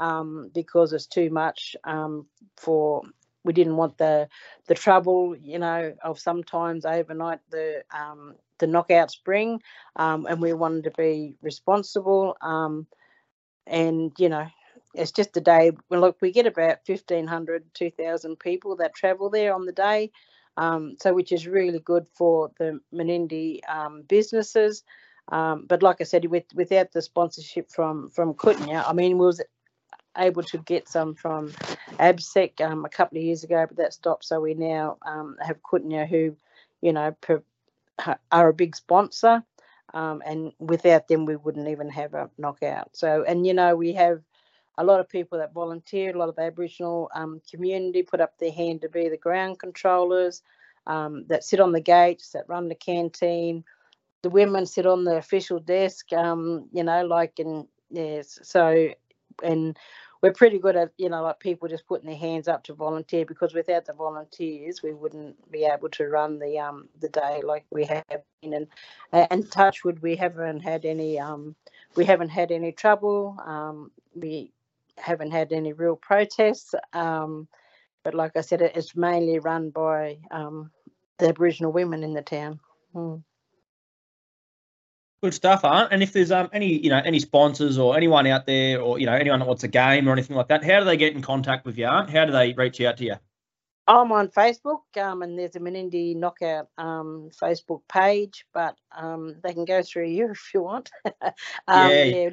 um, 0.00 0.50
because 0.52 0.92
it's 0.92 1.06
too 1.06 1.30
much 1.30 1.76
um, 1.84 2.26
for 2.56 3.02
we 3.44 3.52
didn't 3.52 3.76
want 3.76 3.98
the 3.98 4.28
the 4.66 4.74
trouble, 4.74 5.36
you 5.36 5.58
know, 5.58 5.94
of 6.02 6.18
sometimes 6.18 6.84
overnight 6.84 7.40
the 7.50 7.82
um, 7.90 8.34
the 8.58 8.66
knockouts 8.66 9.22
bring, 9.24 9.60
um, 9.96 10.26
and 10.26 10.40
we 10.40 10.52
wanted 10.52 10.84
to 10.84 10.90
be 10.90 11.36
responsible. 11.42 12.36
Um, 12.40 12.86
and 13.66 14.12
you 14.18 14.28
know, 14.28 14.46
it's 14.94 15.12
just 15.12 15.36
a 15.36 15.40
day. 15.40 15.72
Well, 15.88 16.00
look, 16.00 16.18
we 16.20 16.32
get 16.32 16.46
about 16.46 16.78
1,500, 16.86 17.64
2,000 17.74 18.38
people 18.38 18.76
that 18.76 18.94
travel 18.94 19.30
there 19.30 19.54
on 19.54 19.66
the 19.66 19.72
day, 19.72 20.10
um, 20.56 20.96
so 21.00 21.12
which 21.14 21.32
is 21.32 21.46
really 21.46 21.80
good 21.80 22.06
for 22.16 22.50
the 22.58 22.80
Menindee 22.92 23.60
um, 23.68 24.02
businesses. 24.02 24.82
Um, 25.30 25.66
but 25.68 25.82
like 25.82 26.00
I 26.00 26.04
said, 26.04 26.24
with, 26.24 26.44
without 26.54 26.92
the 26.92 27.02
sponsorship 27.02 27.70
from 27.70 28.08
from 28.08 28.34
Kutnya, 28.34 28.82
I 28.86 28.94
mean, 28.94 29.18
we 29.18 29.26
was 29.26 29.42
able 30.16 30.42
to 30.42 30.58
get 30.58 30.88
some 30.88 31.14
from 31.14 31.52
ABSEC 31.98 32.60
um, 32.60 32.84
a 32.84 32.88
couple 32.88 33.18
of 33.18 33.24
years 33.24 33.44
ago, 33.44 33.66
but 33.66 33.76
that 33.76 33.92
stopped. 33.92 34.24
So 34.24 34.40
we 34.40 34.54
now 34.54 34.98
um, 35.06 35.36
have 35.40 35.62
Kutnya, 35.62 36.08
who, 36.08 36.36
you 36.80 36.92
know, 36.92 37.14
per, 37.20 37.42
are 38.32 38.48
a 38.48 38.54
big 38.54 38.76
sponsor. 38.76 39.42
Um, 39.94 40.22
and 40.26 40.52
without 40.58 41.08
them, 41.08 41.24
we 41.24 41.36
wouldn't 41.36 41.68
even 41.68 41.88
have 41.90 42.14
a 42.14 42.30
knockout. 42.36 42.90
So, 42.96 43.24
and 43.26 43.46
you 43.46 43.54
know, 43.54 43.74
we 43.74 43.94
have 43.94 44.22
a 44.76 44.84
lot 44.84 45.00
of 45.00 45.08
people 45.08 45.38
that 45.38 45.52
volunteer, 45.52 46.14
a 46.14 46.18
lot 46.18 46.28
of 46.28 46.38
Aboriginal 46.38 47.10
um, 47.14 47.40
community 47.50 48.02
put 48.02 48.20
up 48.20 48.38
their 48.38 48.52
hand 48.52 48.82
to 48.82 48.88
be 48.88 49.08
the 49.08 49.16
ground 49.16 49.58
controllers 49.58 50.42
um, 50.86 51.24
that 51.28 51.42
sit 51.42 51.58
on 51.58 51.72
the 51.72 51.80
gates, 51.80 52.30
that 52.30 52.48
run 52.48 52.68
the 52.68 52.74
canteen. 52.74 53.64
The 54.22 54.30
women 54.30 54.66
sit 54.66 54.86
on 54.86 55.04
the 55.04 55.16
official 55.16 55.58
desk, 55.58 56.12
um, 56.12 56.68
you 56.72 56.84
know, 56.84 57.04
like, 57.06 57.38
and 57.38 57.66
yes, 57.90 58.38
so, 58.42 58.88
and 59.42 59.76
we're 60.22 60.32
pretty 60.32 60.58
good 60.58 60.76
at 60.76 60.90
you 60.98 61.08
know 61.08 61.22
like 61.22 61.38
people 61.40 61.68
just 61.68 61.86
putting 61.86 62.08
their 62.08 62.16
hands 62.18 62.48
up 62.48 62.64
to 62.64 62.74
volunteer 62.74 63.24
because 63.24 63.54
without 63.54 63.84
the 63.86 63.92
volunteers 63.92 64.82
we 64.82 64.92
wouldn't 64.92 65.36
be 65.50 65.64
able 65.64 65.88
to 65.88 66.08
run 66.08 66.38
the 66.38 66.58
um 66.58 66.88
the 67.00 67.08
day 67.08 67.40
like 67.44 67.64
we 67.70 67.84
have 67.84 68.04
been. 68.42 68.54
And 68.54 68.66
and 69.30 69.50
touchwood 69.50 70.00
we 70.00 70.16
haven't 70.16 70.60
had 70.60 70.84
any 70.84 71.18
um 71.18 71.54
we 71.96 72.04
haven't 72.04 72.30
had 72.30 72.50
any 72.50 72.72
trouble. 72.72 73.36
Um 73.44 73.90
we 74.14 74.52
haven't 74.96 75.30
had 75.30 75.52
any 75.52 75.72
real 75.72 75.96
protests. 75.96 76.74
Um 76.92 77.48
but 78.04 78.14
like 78.14 78.36
i 78.36 78.40
said 78.40 78.62
it's 78.62 78.96
mainly 78.96 79.38
run 79.38 79.70
by 79.70 80.18
um 80.30 80.70
the 81.18 81.28
aboriginal 81.28 81.72
women 81.72 82.02
in 82.02 82.14
the 82.14 82.22
town. 82.22 82.60
Hmm. 82.92 83.16
Good 85.22 85.34
stuff, 85.34 85.64
Art. 85.64 85.88
And 85.90 86.02
if 86.02 86.12
there's 86.12 86.30
um 86.30 86.48
any 86.52 86.80
you 86.82 86.90
know 86.90 87.02
any 87.04 87.18
sponsors 87.18 87.76
or 87.76 87.96
anyone 87.96 88.26
out 88.26 88.46
there 88.46 88.80
or 88.80 89.00
you 89.00 89.06
know 89.06 89.14
anyone 89.14 89.40
that 89.40 89.48
wants 89.48 89.64
a 89.64 89.68
game 89.68 90.08
or 90.08 90.12
anything 90.12 90.36
like 90.36 90.48
that, 90.48 90.62
how 90.62 90.78
do 90.78 90.84
they 90.84 90.96
get 90.96 91.14
in 91.14 91.22
contact 91.22 91.66
with 91.66 91.76
you, 91.76 91.86
Art? 91.86 92.08
How 92.08 92.24
do 92.24 92.32
they 92.32 92.52
reach 92.52 92.80
out 92.80 92.96
to 92.98 93.04
you? 93.04 93.16
I'm 93.88 94.12
on 94.12 94.28
Facebook, 94.28 94.82
um, 95.02 95.22
and 95.22 95.38
there's 95.38 95.56
a 95.56 95.60
Menindee 95.60 96.14
Knockout 96.14 96.68
um, 96.76 97.30
Facebook 97.32 97.80
page, 97.88 98.44
but 98.52 98.76
um, 98.94 99.36
they 99.42 99.54
can 99.54 99.64
go 99.64 99.82
through 99.82 100.08
you 100.08 100.30
if 100.30 100.50
you 100.54 100.62
want. 100.62 100.90
um, 101.06 101.90
yeah. 101.90 102.04
yeah. 102.04 102.30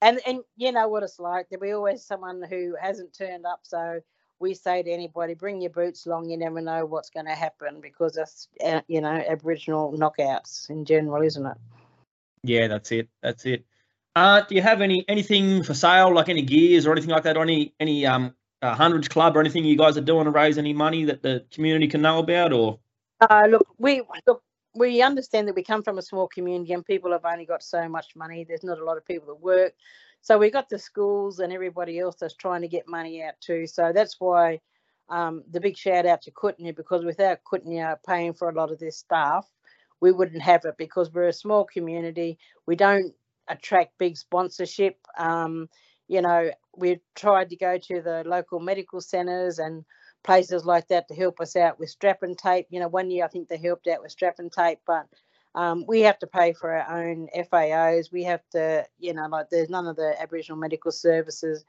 And 0.00 0.20
and 0.26 0.40
you 0.56 0.72
know 0.72 0.88
what 0.88 1.02
it's 1.02 1.18
like. 1.18 1.48
There'll 1.50 1.62
be 1.62 1.72
always 1.72 2.04
someone 2.04 2.42
who 2.48 2.74
hasn't 2.80 3.12
turned 3.12 3.44
up, 3.44 3.60
so 3.62 4.00
we 4.38 4.54
say 4.54 4.82
to 4.82 4.90
anybody, 4.90 5.34
bring 5.34 5.60
your 5.60 5.70
boots 5.70 6.06
along. 6.06 6.30
You 6.30 6.36
never 6.36 6.60
know 6.60 6.86
what's 6.86 7.10
going 7.10 7.26
to 7.26 7.34
happen 7.34 7.80
because 7.80 8.14
that's 8.14 8.48
uh, 8.64 8.80
you 8.86 9.00
know 9.00 9.22
Aboriginal 9.28 9.92
knockouts 9.92 10.70
in 10.70 10.84
general, 10.84 11.22
isn't 11.22 11.44
it? 11.44 11.56
Yeah, 12.44 12.68
that's 12.68 12.92
it. 12.92 13.08
That's 13.22 13.46
it. 13.46 13.64
Uh, 14.14 14.42
do 14.42 14.54
you 14.54 14.62
have 14.62 14.80
any 14.80 15.04
anything 15.08 15.64
for 15.64 15.74
sale, 15.74 16.14
like 16.14 16.28
any 16.28 16.42
gears 16.42 16.86
or 16.86 16.92
anything 16.92 17.10
like 17.10 17.24
that, 17.24 17.36
or 17.36 17.42
any 17.42 17.74
any 17.80 18.06
um 18.06 18.34
uh, 18.62 18.74
hundreds 18.74 19.08
club 19.08 19.36
or 19.36 19.40
anything 19.40 19.64
you 19.64 19.76
guys 19.76 19.96
are 19.96 20.02
doing 20.02 20.26
to 20.26 20.30
raise 20.30 20.58
any 20.58 20.72
money 20.72 21.04
that 21.04 21.22
the 21.22 21.44
community 21.50 21.88
can 21.88 22.02
know 22.02 22.18
about? 22.18 22.52
Or 22.52 22.78
uh, 23.20 23.42
look, 23.48 23.66
we 23.78 24.02
look 24.26 24.42
we 24.74 25.02
understand 25.02 25.48
that 25.48 25.54
we 25.54 25.64
come 25.64 25.82
from 25.82 25.98
a 25.98 26.02
small 26.02 26.28
community 26.28 26.74
and 26.74 26.84
people 26.84 27.12
have 27.12 27.24
only 27.24 27.46
got 27.46 27.62
so 27.62 27.88
much 27.88 28.14
money. 28.14 28.44
There's 28.44 28.64
not 28.64 28.78
a 28.78 28.84
lot 28.84 28.98
of 28.98 29.06
people 29.06 29.28
that 29.28 29.40
work, 29.40 29.72
so 30.20 30.38
we 30.38 30.50
got 30.50 30.68
the 30.68 30.78
schools 30.78 31.38
and 31.38 31.52
everybody 31.52 31.98
else 31.98 32.16
that's 32.20 32.34
trying 32.34 32.60
to 32.60 32.68
get 32.68 32.86
money 32.86 33.22
out 33.22 33.34
too. 33.40 33.66
So 33.66 33.90
that's 33.92 34.16
why 34.20 34.60
um, 35.08 35.42
the 35.50 35.60
big 35.60 35.76
shout 35.76 36.06
out 36.06 36.22
to 36.22 36.30
Kutnya 36.30 36.76
because 36.76 37.04
without 37.04 37.38
Kutnya 37.50 37.96
paying 38.06 38.34
for 38.34 38.48
a 38.50 38.54
lot 38.54 38.70
of 38.70 38.78
this 38.78 38.98
stuff, 38.98 39.48
we 40.04 40.12
wouldn't 40.12 40.42
have 40.42 40.66
it 40.66 40.76
because 40.76 41.10
we're 41.10 41.28
a 41.28 41.32
small 41.32 41.64
community. 41.64 42.38
We 42.66 42.76
don't 42.76 43.14
attract 43.48 43.96
big 43.96 44.18
sponsorship. 44.18 44.98
Um, 45.16 45.70
you 46.08 46.20
know, 46.20 46.50
we've 46.76 47.00
tried 47.14 47.48
to 47.48 47.56
go 47.56 47.78
to 47.78 48.02
the 48.02 48.22
local 48.26 48.60
medical 48.60 49.00
centres 49.00 49.58
and 49.58 49.82
places 50.22 50.66
like 50.66 50.88
that 50.88 51.08
to 51.08 51.14
help 51.14 51.40
us 51.40 51.56
out 51.56 51.78
with 51.78 51.88
strap 51.88 52.22
and 52.22 52.36
tape. 52.36 52.66
You 52.68 52.80
know, 52.80 52.88
one 52.88 53.10
year 53.10 53.24
I 53.24 53.28
think 53.28 53.48
they 53.48 53.56
helped 53.56 53.86
out 53.86 54.02
with 54.02 54.12
strap 54.12 54.34
and 54.40 54.52
tape, 54.52 54.80
but 54.86 55.06
um, 55.54 55.86
we 55.88 56.02
have 56.02 56.18
to 56.18 56.26
pay 56.26 56.52
for 56.52 56.70
our 56.70 57.02
own 57.02 57.28
FAOs. 57.34 58.12
We 58.12 58.24
have 58.24 58.42
to, 58.52 58.84
you 58.98 59.14
know, 59.14 59.26
like 59.28 59.48
there's 59.48 59.70
none 59.70 59.86
of 59.86 59.96
the 59.96 60.20
Aboriginal 60.20 60.58
medical 60.58 60.92
services 60.92 61.64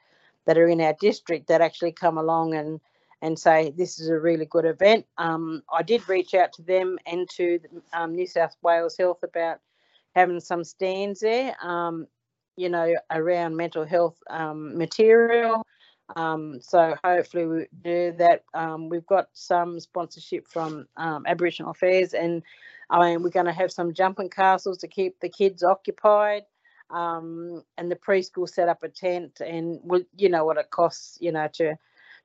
that 0.45 0.57
are 0.57 0.67
in 0.67 0.81
our 0.81 0.95
district 0.99 1.47
that 1.47 1.61
actually 1.61 1.93
come 1.93 2.17
along 2.17 2.53
and 2.53 2.81
and 3.25 3.39
say 3.39 3.73
this 3.75 3.99
is 3.99 4.07
a 4.07 4.19
really 4.19 4.45
good 4.45 4.65
event. 4.65 5.03
Um, 5.17 5.63
I 5.73 5.81
did 5.81 6.07
reach 6.07 6.35
out 6.35 6.53
to 6.53 6.61
them 6.61 6.99
and 7.07 7.27
to 7.31 7.59
um, 7.91 8.13
New 8.15 8.27
South 8.27 8.55
Wales 8.61 8.95
Health 8.95 9.23
about 9.23 9.57
having 10.13 10.39
some 10.39 10.63
stands 10.63 11.21
there, 11.21 11.55
um, 11.65 12.05
you 12.55 12.69
know, 12.69 12.93
around 13.09 13.57
mental 13.57 13.83
health 13.83 14.15
um, 14.29 14.77
material. 14.77 15.65
Um, 16.15 16.59
so 16.61 16.95
hopefully 17.03 17.47
we 17.47 17.65
do 17.83 18.13
that. 18.19 18.43
Um, 18.53 18.89
we've 18.89 19.07
got 19.07 19.29
some 19.33 19.79
sponsorship 19.79 20.47
from 20.47 20.87
Aboriginal 20.95 21.71
Affairs, 21.71 22.13
and 22.13 22.43
I 22.91 22.99
mean 22.99 23.23
we're 23.23 23.31
going 23.31 23.47
to 23.47 23.51
have 23.51 23.71
some 23.71 23.91
jumping 23.91 24.29
castles 24.29 24.77
to 24.79 24.87
keep 24.87 25.19
the 25.19 25.29
kids 25.29 25.63
occupied. 25.63 26.43
and 26.91 27.63
the 27.91 27.95
preschool 27.95 28.47
set 28.47 28.69
up 28.69 28.83
a 28.83 28.89
tent, 28.89 29.41
and 29.41 29.79
we, 29.83 30.05
you 30.15 30.29
know 30.29 30.45
what 30.45 30.57
it 30.57 30.69
costs, 30.69 31.17
you 31.19 31.31
know, 31.31 31.47
to 31.53 31.75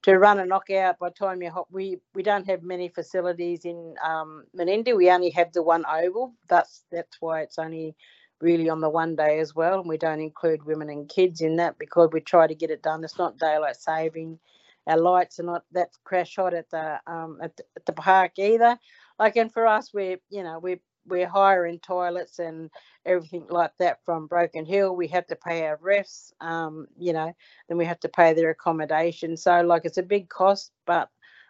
to 0.05 0.19
run 0.19 0.41
a 0.41 0.47
knockout 0.47 0.99
by 0.99 1.11
time 1.11 1.43
you 1.43 1.51
hop, 1.51 1.69
we 1.73 1.99
we 2.15 2.25
don't 2.25 2.49
have 2.49 2.65
many 2.65 2.89
facilities 2.89 3.67
in 3.67 3.97
um, 4.05 4.47
Menindee. 4.59 4.97
We 4.97 5.11
only 5.11 5.31
have 5.33 5.53
the 5.53 5.63
one 5.63 5.85
oval. 5.87 6.35
That's 6.49 6.85
that's 6.93 7.19
why 7.21 7.43
it's 7.43 7.59
only 7.59 7.97
really 8.41 8.71
on 8.71 8.81
the 8.81 8.91
one 8.91 9.17
day 9.17 9.41
as 9.41 9.55
well, 9.55 9.81
and 9.81 9.89
we 9.91 9.99
don't 9.99 10.21
include 10.23 10.65
women 10.65 10.91
and 10.91 11.09
kids 11.09 11.43
in 11.43 11.57
that 11.59 11.79
because 11.79 12.11
we 12.13 12.23
try 12.23 12.49
to 12.49 12.57
get 12.57 12.71
it 12.73 12.83
done. 12.83 13.05
It's 13.05 13.19
not 13.19 13.39
daylight 13.39 13.77
saving. 13.77 14.41
Our 14.89 14.99
lights 14.99 15.41
are 15.41 15.45
not 15.45 15.65
that 15.73 15.91
crash 16.05 16.37
hot 16.37 16.55
at 16.55 16.71
the 16.71 17.01
um 17.07 17.39
at 17.43 17.57
the, 17.57 17.65
at 17.77 17.87
the 17.87 17.95
park 17.95 18.33
either. 18.39 18.79
Like 19.19 19.37
and 19.37 19.53
for 19.53 19.67
us, 19.67 19.93
we're 19.95 20.19
you 20.31 20.45
know 20.45 20.61
we're 20.61 20.81
we're 21.07 21.29
hiring 21.29 21.79
toilets 21.81 22.39
and 22.39 22.71
everything 23.07 23.47
like 23.51 23.73
that 23.79 24.05
from 24.05 24.27
Broken 24.27 24.67
Hill. 24.67 24.97
We 24.97 25.09
have 25.09 25.27
to 25.29 25.37
pay 25.37 25.67
our 25.67 25.79
refs, 25.79 26.33
um, 26.41 26.87
you 26.99 27.13
know, 27.13 27.33
then 27.69 27.79
we 27.79 27.87
have 27.87 28.01
to 28.01 28.09
pay 28.09 28.35
their 28.35 28.51
accommodation. 28.51 29.37
So 29.37 29.63
like 29.63 29.85
it's 29.85 29.99
a 29.99 30.03
big 30.03 30.29
cost, 30.29 30.73
but 30.87 31.09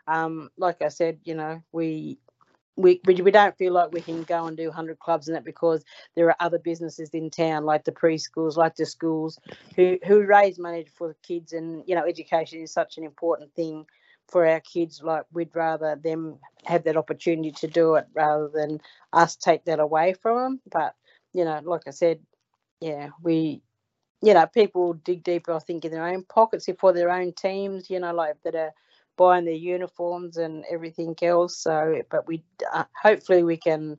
um, 0.08 0.50
like 0.58 0.82
I 0.82 0.88
said, 0.88 1.18
you 1.24 1.34
know, 1.34 1.62
we 1.72 2.18
we, 2.76 3.00
we 3.06 3.14
we 3.16 3.30
don't 3.30 3.56
feel 3.58 3.72
like 3.72 3.92
we 3.92 4.00
can 4.00 4.22
go 4.24 4.46
and 4.46 4.56
do 4.56 4.66
100 4.66 4.98
clubs 4.98 5.28
and 5.28 5.36
that 5.36 5.44
because 5.44 5.84
there 6.16 6.26
are 6.28 6.36
other 6.40 6.58
businesses 6.58 7.10
in 7.10 7.30
town 7.30 7.64
like 7.64 7.84
the 7.84 7.92
preschools 7.92 8.56
like 8.56 8.76
the 8.76 8.86
schools 8.86 9.38
who 9.76 9.98
who 10.06 10.22
raise 10.22 10.58
money 10.58 10.86
for 10.96 11.08
the 11.08 11.16
kids 11.22 11.52
and 11.52 11.82
you 11.86 11.94
know 11.94 12.04
education 12.06 12.60
is 12.62 12.72
such 12.72 12.96
an 12.98 13.04
important 13.04 13.52
thing 13.54 13.84
for 14.30 14.46
our 14.46 14.60
kids 14.60 15.02
like 15.02 15.24
we'd 15.32 15.54
rather 15.54 15.96
them 15.96 16.38
have 16.64 16.84
that 16.84 16.96
opportunity 16.96 17.50
to 17.52 17.66
do 17.66 17.94
it 17.94 18.06
rather 18.14 18.48
than 18.52 18.80
us 19.12 19.36
take 19.36 19.64
that 19.64 19.80
away 19.80 20.14
from 20.14 20.36
them 20.38 20.60
but 20.70 20.94
you 21.32 21.44
know 21.44 21.60
like 21.64 21.82
i 21.86 21.90
said 21.90 22.20
yeah 22.80 23.08
we 23.22 23.62
you 24.22 24.34
know 24.34 24.46
people 24.46 24.92
dig 24.92 25.22
deeper 25.24 25.52
i 25.52 25.58
think 25.58 25.84
in 25.84 25.92
their 25.92 26.06
own 26.06 26.24
pockets 26.24 26.68
for 26.78 26.92
their 26.92 27.10
own 27.10 27.32
teams 27.32 27.90
you 27.90 27.98
know 27.98 28.12
like 28.14 28.36
that 28.44 28.54
are 28.54 28.72
buying 29.20 29.44
their 29.44 29.52
uniforms 29.52 30.38
and 30.38 30.64
everything 30.70 31.14
else. 31.20 31.58
So 31.58 32.00
but 32.10 32.26
we 32.26 32.42
uh, 32.72 32.84
hopefully 33.02 33.42
we 33.42 33.58
can 33.58 33.98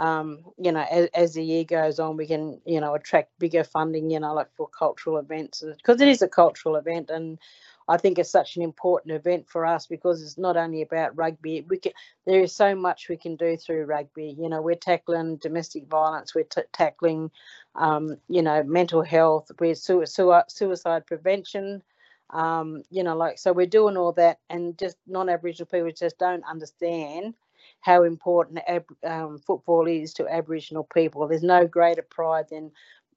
um, 0.00 0.40
you 0.58 0.72
know, 0.72 0.84
as, 0.90 1.08
as, 1.14 1.34
the 1.34 1.44
year 1.44 1.64
goes 1.64 2.00
on, 2.00 2.16
we 2.16 2.26
can, 2.26 2.60
you 2.64 2.80
know, 2.80 2.94
attract 2.94 3.38
bigger 3.38 3.64
funding, 3.64 4.10
you 4.10 4.18
know, 4.18 4.32
like 4.34 4.48
for 4.56 4.66
cultural 4.66 5.18
events, 5.18 5.62
because 5.76 6.00
it 6.00 6.08
is 6.08 6.22
a 6.22 6.28
cultural 6.28 6.76
event, 6.76 7.10
and 7.10 7.38
I 7.86 7.98
think 7.98 8.18
it's 8.18 8.30
such 8.30 8.56
an 8.56 8.62
important 8.62 9.14
event 9.14 9.48
for 9.48 9.66
us 9.66 9.86
because 9.86 10.22
it's 10.22 10.38
not 10.38 10.56
only 10.56 10.80
about 10.80 11.16
rugby. 11.16 11.66
We 11.68 11.78
can, 11.78 11.92
there 12.24 12.40
is 12.40 12.54
so 12.54 12.74
much 12.74 13.08
we 13.08 13.16
can 13.18 13.36
do 13.36 13.56
through 13.58 13.84
rugby. 13.84 14.36
You 14.38 14.48
know, 14.48 14.62
we're 14.62 14.76
tackling 14.76 15.36
domestic 15.36 15.86
violence, 15.86 16.34
we're 16.34 16.44
t- 16.44 16.62
tackling, 16.72 17.30
um, 17.74 18.16
you 18.28 18.42
know, 18.42 18.62
mental 18.62 19.02
health, 19.02 19.50
we're 19.60 19.74
su- 19.74 20.06
su- 20.06 20.42
suicide 20.48 21.06
prevention. 21.06 21.82
Um, 22.30 22.84
you 22.90 23.02
know, 23.02 23.16
like 23.16 23.38
so 23.38 23.52
we're 23.52 23.66
doing 23.66 23.96
all 23.96 24.12
that, 24.12 24.38
and 24.48 24.78
just 24.78 24.96
non-Aboriginal 25.06 25.66
people 25.66 25.90
just 25.90 26.18
don't 26.18 26.44
understand 26.48 27.34
how 27.80 28.02
important 28.02 28.60
ab- 28.66 28.96
um, 29.04 29.38
football 29.38 29.86
is 29.86 30.12
to 30.14 30.28
Aboriginal 30.28 30.84
people. 30.84 31.26
There's 31.26 31.42
no 31.42 31.66
greater 31.66 32.02
pride 32.02 32.46
than 32.50 32.70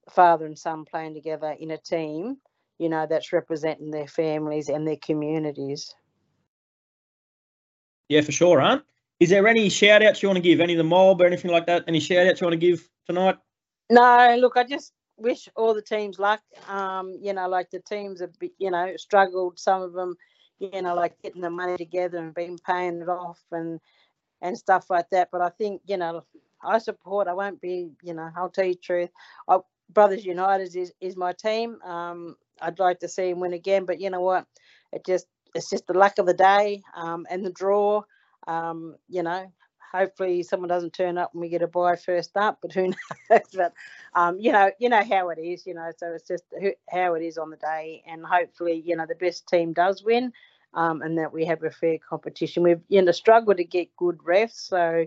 father 0.09 0.45
and 0.45 0.57
son 0.57 0.85
playing 0.85 1.13
together 1.13 1.55
in 1.59 1.71
a 1.71 1.77
team 1.77 2.37
you 2.79 2.89
know, 2.89 3.05
that's 3.09 3.31
representing 3.33 3.91
their 3.91 4.07
families 4.07 4.69
and 4.69 4.87
their 4.87 4.97
communities. 4.97 5.93
Yeah, 8.09 8.21
for 8.21 8.31
sure, 8.31 8.61
Aunt. 8.61 8.83
Is 9.19 9.29
there 9.29 9.47
any 9.47 9.69
shout 9.69 10.03
outs 10.03 10.21
you 10.21 10.29
want 10.29 10.37
to 10.37 10.41
give? 10.41 10.59
Any 10.59 10.73
of 10.73 10.77
the 10.77 10.83
mob 10.83 11.21
or 11.21 11.25
anything 11.25 11.51
like 11.51 11.65
that? 11.67 11.85
Any 11.87 11.99
shout 11.99 12.27
outs 12.27 12.41
you 12.41 12.45
want 12.45 12.59
to 12.59 12.67
give 12.67 12.87
tonight? 13.07 13.37
No, 13.89 14.35
look, 14.39 14.57
I 14.57 14.63
just 14.65 14.91
wish 15.17 15.47
all 15.55 15.73
the 15.73 15.81
teams 15.81 16.19
luck. 16.19 16.41
Um, 16.67 17.17
you 17.21 17.33
know, 17.33 17.47
like 17.47 17.69
the 17.69 17.79
teams 17.79 18.19
have, 18.19 18.31
you 18.57 18.71
know, 18.71 18.93
struggled. 18.97 19.59
Some 19.59 19.81
of 19.81 19.93
them, 19.93 20.15
you 20.59 20.81
know, 20.81 20.95
like 20.95 21.13
getting 21.21 21.41
the 21.41 21.49
money 21.49 21.77
together 21.77 22.17
and 22.17 22.33
been 22.33 22.57
paying 22.57 23.01
it 23.01 23.09
off 23.09 23.39
and 23.51 23.79
and 24.43 24.57
stuff 24.59 24.91
like 24.91 25.09
that. 25.11 25.29
But 25.33 25.41
I 25.41 25.49
think, 25.49 25.81
you 25.87 25.97
know, 25.97 26.25
I 26.63 26.79
support. 26.79 27.29
I 27.29 27.33
won't 27.33 27.61
be, 27.61 27.91
you 28.03 28.13
know, 28.13 28.29
I'll 28.37 28.51
tell 28.51 28.65
you 28.65 28.75
the 28.75 28.81
truth. 28.81 29.11
I, 29.49 29.59
Brothers 29.91 30.25
United 30.25 30.75
is 30.75 30.93
is 31.01 31.17
my 31.17 31.33
team. 31.33 31.81
Um, 31.83 32.37
I'd 32.61 32.79
like 32.79 32.99
to 33.01 33.09
see 33.09 33.31
him 33.31 33.41
win 33.41 33.53
again, 33.53 33.85
but 33.85 34.01
you 34.01 34.11
know 34.11 34.21
what? 34.21 34.47
It 34.93 35.05
just 35.05 35.27
it's 35.55 35.71
just 35.71 35.87
the 35.87 35.95
luck 35.95 36.19
of 36.19 36.27
the 36.27 36.35
day 36.35 36.83
um, 36.95 37.27
and 37.31 37.45
the 37.45 37.51
draw. 37.51 38.03
Um, 38.47 38.97
you 39.09 39.23
know, 39.23 39.51
hopefully 39.93 40.43
someone 40.43 40.69
doesn't 40.69 40.93
turn 40.93 41.17
up 41.17 41.31
and 41.33 41.41
we 41.41 41.49
get 41.49 41.61
a 41.61 41.67
buy 41.67 41.95
first 41.95 42.37
up, 42.37 42.59
but 42.61 42.73
who 42.73 42.87
knows? 43.29 43.41
but 43.55 43.73
um, 44.15 44.39
you 44.39 44.51
know, 44.51 44.71
you 44.79 44.89
know 44.89 45.03
how 45.03 45.29
it 45.29 45.39
is. 45.39 45.65
You 45.67 45.75
know, 45.75 45.91
so 45.97 46.13
it's 46.13 46.27
just 46.27 46.45
how 46.89 47.15
it 47.15 47.23
is 47.23 47.37
on 47.37 47.51
the 47.51 47.57
day, 47.57 48.03
and 48.07 48.25
hopefully, 48.25 48.83
you 48.85 48.95
know, 48.95 49.05
the 49.07 49.15
best 49.15 49.47
team 49.47 49.73
does 49.73 50.03
win, 50.03 50.33
um, 50.73 51.01
and 51.01 51.17
that 51.17 51.33
we 51.33 51.45
have 51.45 51.63
a 51.63 51.71
fair 51.71 51.97
competition. 51.97 52.63
We've 52.63 52.81
you 52.87 53.01
know 53.01 53.11
struggled 53.11 53.57
to 53.57 53.63
get 53.63 53.95
good 53.97 54.17
refs, 54.19 54.67
so 54.67 55.05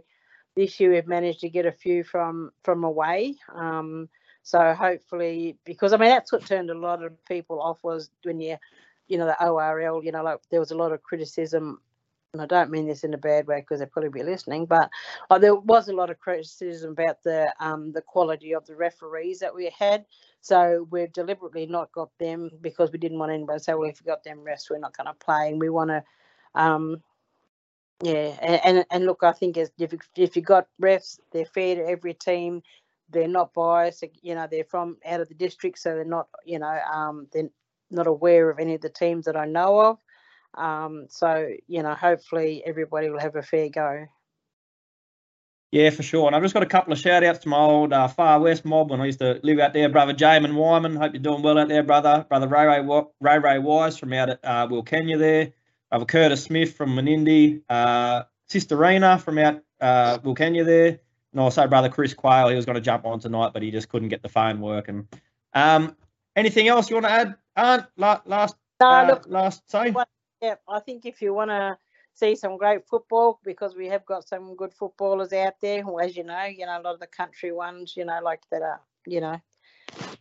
this 0.57 0.81
year 0.81 0.93
we've 0.93 1.07
managed 1.07 1.41
to 1.41 1.49
get 1.49 1.67
a 1.67 1.73
few 1.73 2.05
from 2.05 2.51
from 2.63 2.85
away. 2.85 3.37
Um, 3.55 4.09
so 4.43 4.75
hopefully, 4.75 5.57
because 5.65 5.93
I 5.93 5.97
mean 5.97 6.09
that's 6.09 6.33
what 6.33 6.47
turned 6.47 6.71
a 6.71 6.79
lot 6.79 7.03
of 7.03 7.13
people 7.27 7.61
off 7.61 7.83
was 7.83 8.11
when 8.23 8.41
you, 8.41 8.57
you 9.09 9.19
know, 9.19 9.27
the 9.27 9.45
ORL, 9.45 10.05
you 10.05 10.13
know, 10.13 10.23
like 10.23 10.39
there 10.51 10.61
was 10.61 10.71
a 10.71 10.77
lot 10.77 10.93
of 10.93 11.03
criticism. 11.03 11.81
And 12.37 12.43
I 12.43 12.47
don't 12.47 12.71
mean 12.71 12.87
this 12.87 13.05
in 13.05 13.15
a 13.15 13.19
bad 13.19 13.47
way 13.47 13.61
because 13.61 13.81
they'll 13.81 13.89
probably 13.89 14.11
be 14.11 14.23
listening, 14.23 14.67
but 14.67 14.91
uh, 15.31 15.39
there 15.39 15.55
was 15.55 15.89
a 15.89 15.95
lot 15.95 16.11
of 16.11 16.19
criticism 16.19 16.93
about 16.93 17.23
the 17.23 17.53
um, 17.61 17.93
the 17.93 18.03
quality 18.03 18.55
of 18.55 18.67
the 18.67 18.77
referees 18.77 19.39
that 19.41 19.55
we 19.55 19.73
had. 19.79 20.05
So 20.41 20.87
we've 20.91 21.13
deliberately 21.13 21.67
not 21.67 21.91
got 21.93 22.11
them 22.19 22.51
because 22.61 22.93
we 22.93 22.99
didn't 22.99 23.19
want 23.19 23.33
anybody 23.33 23.59
to 23.59 23.65
say, 23.65 23.75
well, 23.75 23.89
if 23.89 24.01
you 24.01 24.07
got 24.07 24.23
them 24.23 24.45
refs, 24.47 24.71
we're 24.71 24.79
not 24.79 24.97
going 24.97 25.07
to 25.07 25.15
play. 25.15 25.49
And 25.49 25.61
we 25.61 25.71
want 25.71 25.91
to, 25.91 26.05
um, 26.55 27.03
yeah, 28.03 28.37
and, 28.41 28.61
and, 28.65 28.87
and 28.91 29.07
look, 29.07 29.23
I 29.23 29.33
think 29.33 29.57
if 29.57 29.71
you, 29.79 29.89
if 30.17 30.37
you 30.37 30.43
got 30.43 30.69
refs, 30.81 31.19
they're 31.33 31.47
fair 31.47 31.77
to 31.77 31.89
every 31.89 32.15
team 32.15 32.63
they're 33.11 33.29
not 33.29 33.55
biased. 33.55 34.05
You 34.23 34.35
know, 34.35 34.47
they're 34.51 34.65
from 34.65 34.97
out 35.07 35.21
of 35.21 35.29
the 35.29 35.35
district, 35.35 35.79
so 35.79 35.95
they're 35.95 36.05
not. 36.05 36.29
You 36.45 36.59
know, 36.59 36.79
um, 36.93 37.29
they're 37.33 37.51
not 37.91 38.07
aware 38.07 38.51
of 38.51 38.59
any 38.59 38.75
of 38.75 38.81
the 38.81 38.89
teams 38.89 39.25
that 39.27 39.37
I 39.37 39.47
know 39.47 39.81
of. 39.81 39.99
Um, 40.57 41.07
so 41.09 41.49
you 41.67 41.83
know, 41.83 41.95
hopefully 41.95 42.63
everybody 42.65 43.11
will 43.11 43.21
have 43.21 43.37
a 43.37 43.43
fair 43.43 43.69
go. 43.69 44.07
Yeah, 45.73 45.91
for 45.91 46.03
sure. 46.03 46.27
And 46.27 46.37
I've 46.37 46.43
just 46.43 46.55
got 46.55 46.63
a 46.63 46.67
couple 46.67 46.93
of 46.93 46.99
shout 46.99 47.25
outs 47.25 47.41
to 47.41 47.49
my 47.49 47.59
old 47.59 47.93
uh, 47.93 48.09
Far 48.09 48.41
West 48.41 48.65
mob 48.65 48.91
when 48.91 49.01
I 49.01 49.07
used 49.07 49.19
to 49.19 49.41
live 49.43 49.59
out 49.59 49.75
there. 49.75 49.89
Brother 49.89 50.15
Jamin 50.15 50.55
Wyman, 50.55 50.97
hope 50.97 51.13
you're 51.13 51.23
doing 51.23 51.43
well 51.43 51.59
out 51.59 51.69
there, 51.69 51.83
brother. 51.83 52.25
Brother 52.29 52.49
Ray 52.49 52.67
Ray, 52.67 53.05
Ray, 53.21 53.39
Ray 53.39 53.59
Wise 53.59 53.99
from 53.99 54.13
out 54.13 54.31
at 54.31 54.41
uh, 54.45 54.69
Wilcannia 54.69 55.19
there. 55.19 55.53
Brother 55.91 56.05
Curtis 56.05 56.45
Smith 56.45 56.77
from 56.77 56.97
Menindee. 56.97 57.63
Uh, 57.69 58.23
Sister 58.49 58.77
Rena 58.77 59.19
from 59.19 59.39
out 59.39 59.63
uh, 59.81 60.19
Wilcannia 60.19 60.65
there 60.65 61.01
and 61.37 61.43
also 61.43 61.67
brother 61.67 61.91
Chris 61.91 62.15
Quayle. 62.15 62.49
He 62.49 62.57
was 62.57 62.65
going 62.65 62.77
to 62.77 62.81
jump 62.81 63.05
on 63.05 63.21
tonight, 63.21 63.51
but 63.53 63.63
he 63.63 63.71
just 63.71 63.91
couldn't 63.91 64.09
get 64.09 64.23
the 64.23 64.29
phone 64.31 64.59
working. 64.59 65.07
Um, 65.53 65.95
anything 66.35 66.67
else 66.69 66.89
you 66.89 66.97
want 66.97 67.05
to 67.05 67.13
add, 67.13 67.35
Aunt? 67.57 67.87
Last, 67.99 68.57
no, 68.81 68.87
uh, 68.89 69.07
look, 69.07 69.25
last 69.29 69.71
say. 69.71 69.93
Yeah, 70.41 70.55
I 70.69 70.81
think 70.81 71.07
if 71.07 71.23
you 71.23 71.35
want 71.35 71.51
to 71.51 71.77
see 72.15 72.35
some 72.35 72.57
great 72.57 72.87
football, 72.87 73.41
because 73.45 73.75
we 73.77 73.89
have 73.89 74.05
got 74.07 74.27
some 74.27 74.57
good 74.57 74.73
footballers 74.73 75.33
out 75.33 75.55
there, 75.61 75.85
as 76.03 76.17
you 76.17 76.25
know, 76.25 76.45
you 76.45 76.67
know 76.67 76.81
a 76.81 76.83
lot 76.83 76.95
of 76.95 77.01
the 77.01 77.07
country 77.07 77.53
ones, 77.53 77.95
you 77.97 78.05
know, 78.05 78.21
like 78.23 78.43
that 78.51 78.63
are, 78.63 78.81
you 79.07 79.21
know, 79.21 79.41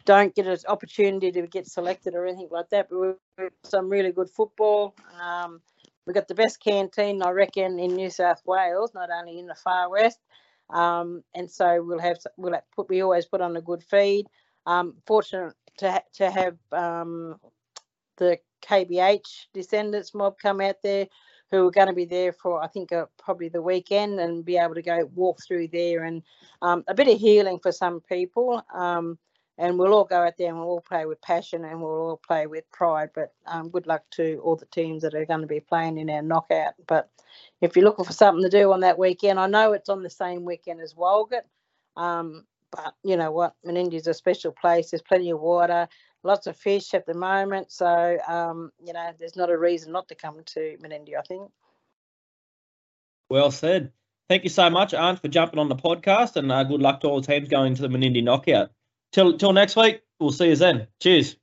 don't 0.06 0.36
get 0.36 0.48
an 0.48 0.58
opportunity 0.68 1.32
to 1.32 1.48
get 1.48 1.68
selected 1.68 2.16
or 2.16 2.26
anything 2.26 2.50
like 2.52 2.70
that. 2.70 2.90
But 2.90 3.00
we've 3.00 3.16
got 3.38 3.52
some 3.64 3.90
really 3.90 4.12
good 4.12 4.30
football. 4.30 4.96
Um, 5.22 5.62
we've 6.06 6.14
got 6.14 6.28
the 6.28 6.36
best 6.36 6.62
canteen, 6.62 7.22
I 7.22 7.32
reckon, 7.32 7.80
in 7.80 7.96
New 7.96 8.10
South 8.10 8.42
Wales, 8.46 8.92
not 8.94 9.10
only 9.10 9.40
in 9.40 9.48
the 9.48 9.56
far 9.56 9.90
west. 9.90 10.20
Um, 10.70 11.24
and 11.36 11.50
so 11.50 11.84
we'll 11.84 12.00
have 12.00 12.18
we'll 12.38 12.54
have 12.54 12.64
put 12.76 12.90
we 12.90 13.02
always 13.02 13.26
put 13.26 13.42
on 13.42 13.56
a 13.56 13.62
good 13.62 13.84
feed. 13.84 14.26
Um, 14.66 14.96
fortunate 15.06 15.54
to 15.78 15.92
ha- 15.92 16.10
to 16.14 16.32
have 16.32 16.58
um, 16.72 17.40
the 18.18 18.40
KBH 18.62 19.48
descendants 19.54 20.14
mob 20.14 20.38
come 20.42 20.62
out 20.62 20.78
there, 20.84 21.08
who 21.52 21.68
are 21.68 21.72
going 21.72 21.88
to 21.88 21.94
be 21.94 22.06
there 22.06 22.34
for 22.34 22.64
I 22.64 22.68
think 22.68 22.92
uh, 22.92 23.06
probably 23.18 23.50
the 23.50 23.62
weekend 23.62 24.20
and 24.20 24.44
be 24.44 24.58
able 24.58 24.76
to 24.76 24.82
go 24.82 25.10
walk 25.14 25.40
through 25.46 25.70
there 25.70 26.04
and 26.04 26.24
um, 26.62 26.84
a 26.88 26.94
bit 26.94 27.08
of 27.08 27.20
healing 27.20 27.60
for 27.60 27.72
some 27.72 28.02
people. 28.02 28.64
Um, 28.74 29.18
and 29.58 29.80
we'll 29.80 29.94
all 29.94 30.04
go 30.04 30.24
out 30.24 30.34
there 30.38 30.50
and 30.50 30.58
we'll 30.60 30.68
all 30.68 30.82
play 30.82 31.06
with 31.06 31.22
passion 31.22 31.64
and 31.64 31.82
we'll 31.82 31.92
all 32.10 32.22
play 32.28 32.46
with 32.46 32.70
pride. 32.72 33.10
But 33.16 33.34
um, 33.46 33.70
good 33.70 33.88
luck 33.88 34.04
to 34.12 34.42
all 34.44 34.56
the 34.58 34.66
teams 34.66 35.02
that 35.04 35.14
are 35.16 35.26
going 35.26 35.42
to 35.42 35.48
be 35.48 35.62
playing 35.62 35.98
in 35.98 36.10
our 36.10 36.22
knockout. 36.22 36.74
But 36.88 37.10
if 37.62 37.76
you're 37.76 37.86
looking 37.86 38.06
for 38.06 38.14
something 38.14 38.44
to 38.44 38.50
do 38.50 38.74
on 38.74 38.82
that 38.82 39.00
weekend, 39.00 39.40
I 39.40 39.48
know 39.48 39.72
it's 39.72 39.90
on 39.90 40.04
the 40.04 40.10
same 40.10 40.44
weekend 40.44 40.82
as 40.82 40.94
Walgett. 40.94 41.44
Um, 41.96 42.46
but 42.72 42.96
you 43.04 43.16
know 43.16 43.32
what? 43.32 43.54
Menindee's 43.66 44.08
a 44.08 44.14
special 44.14 44.52
place. 44.52 44.92
There's 44.92 45.02
plenty 45.02 45.30
of 45.30 45.40
water, 45.40 45.88
lots 46.26 46.48
of 46.48 46.58
fish 46.58 46.94
at 46.94 47.06
the 47.06 47.14
moment. 47.14 47.72
So, 47.72 48.18
um, 48.28 48.72
you 48.84 48.94
know, 48.94 49.12
there's 49.20 49.36
not 49.36 49.50
a 49.50 49.58
reason 49.58 49.92
not 49.92 50.08
to 50.10 50.16
come 50.16 50.42
to 50.46 50.78
Menindee, 50.84 51.18
I 51.18 51.22
think. 51.22 51.52
Well 53.30 53.52
said. 53.52 53.92
Thank 54.28 54.44
you 54.44 54.50
so 54.50 54.70
much, 54.70 54.94
Aunt, 54.94 55.22
for 55.22 55.28
jumping 55.28 55.60
on 55.60 55.70
the 55.70 55.76
podcast, 55.76 56.36
and 56.36 56.52
uh, 56.52 56.64
good 56.64 56.82
luck 56.82 57.02
to 57.02 57.08
all 57.08 57.22
the 57.22 57.28
teams 57.28 57.48
going 57.48 57.76
to 57.76 57.82
the 57.82 57.90
Menindee 57.90 58.24
knockout. 58.24 58.72
Till 59.12 59.38
till 59.38 59.54
next 59.54 59.76
week, 59.76 60.02
we'll 60.20 60.32
see 60.32 60.50
you 60.50 60.56
then. 60.56 60.88
Cheers. 61.00 61.38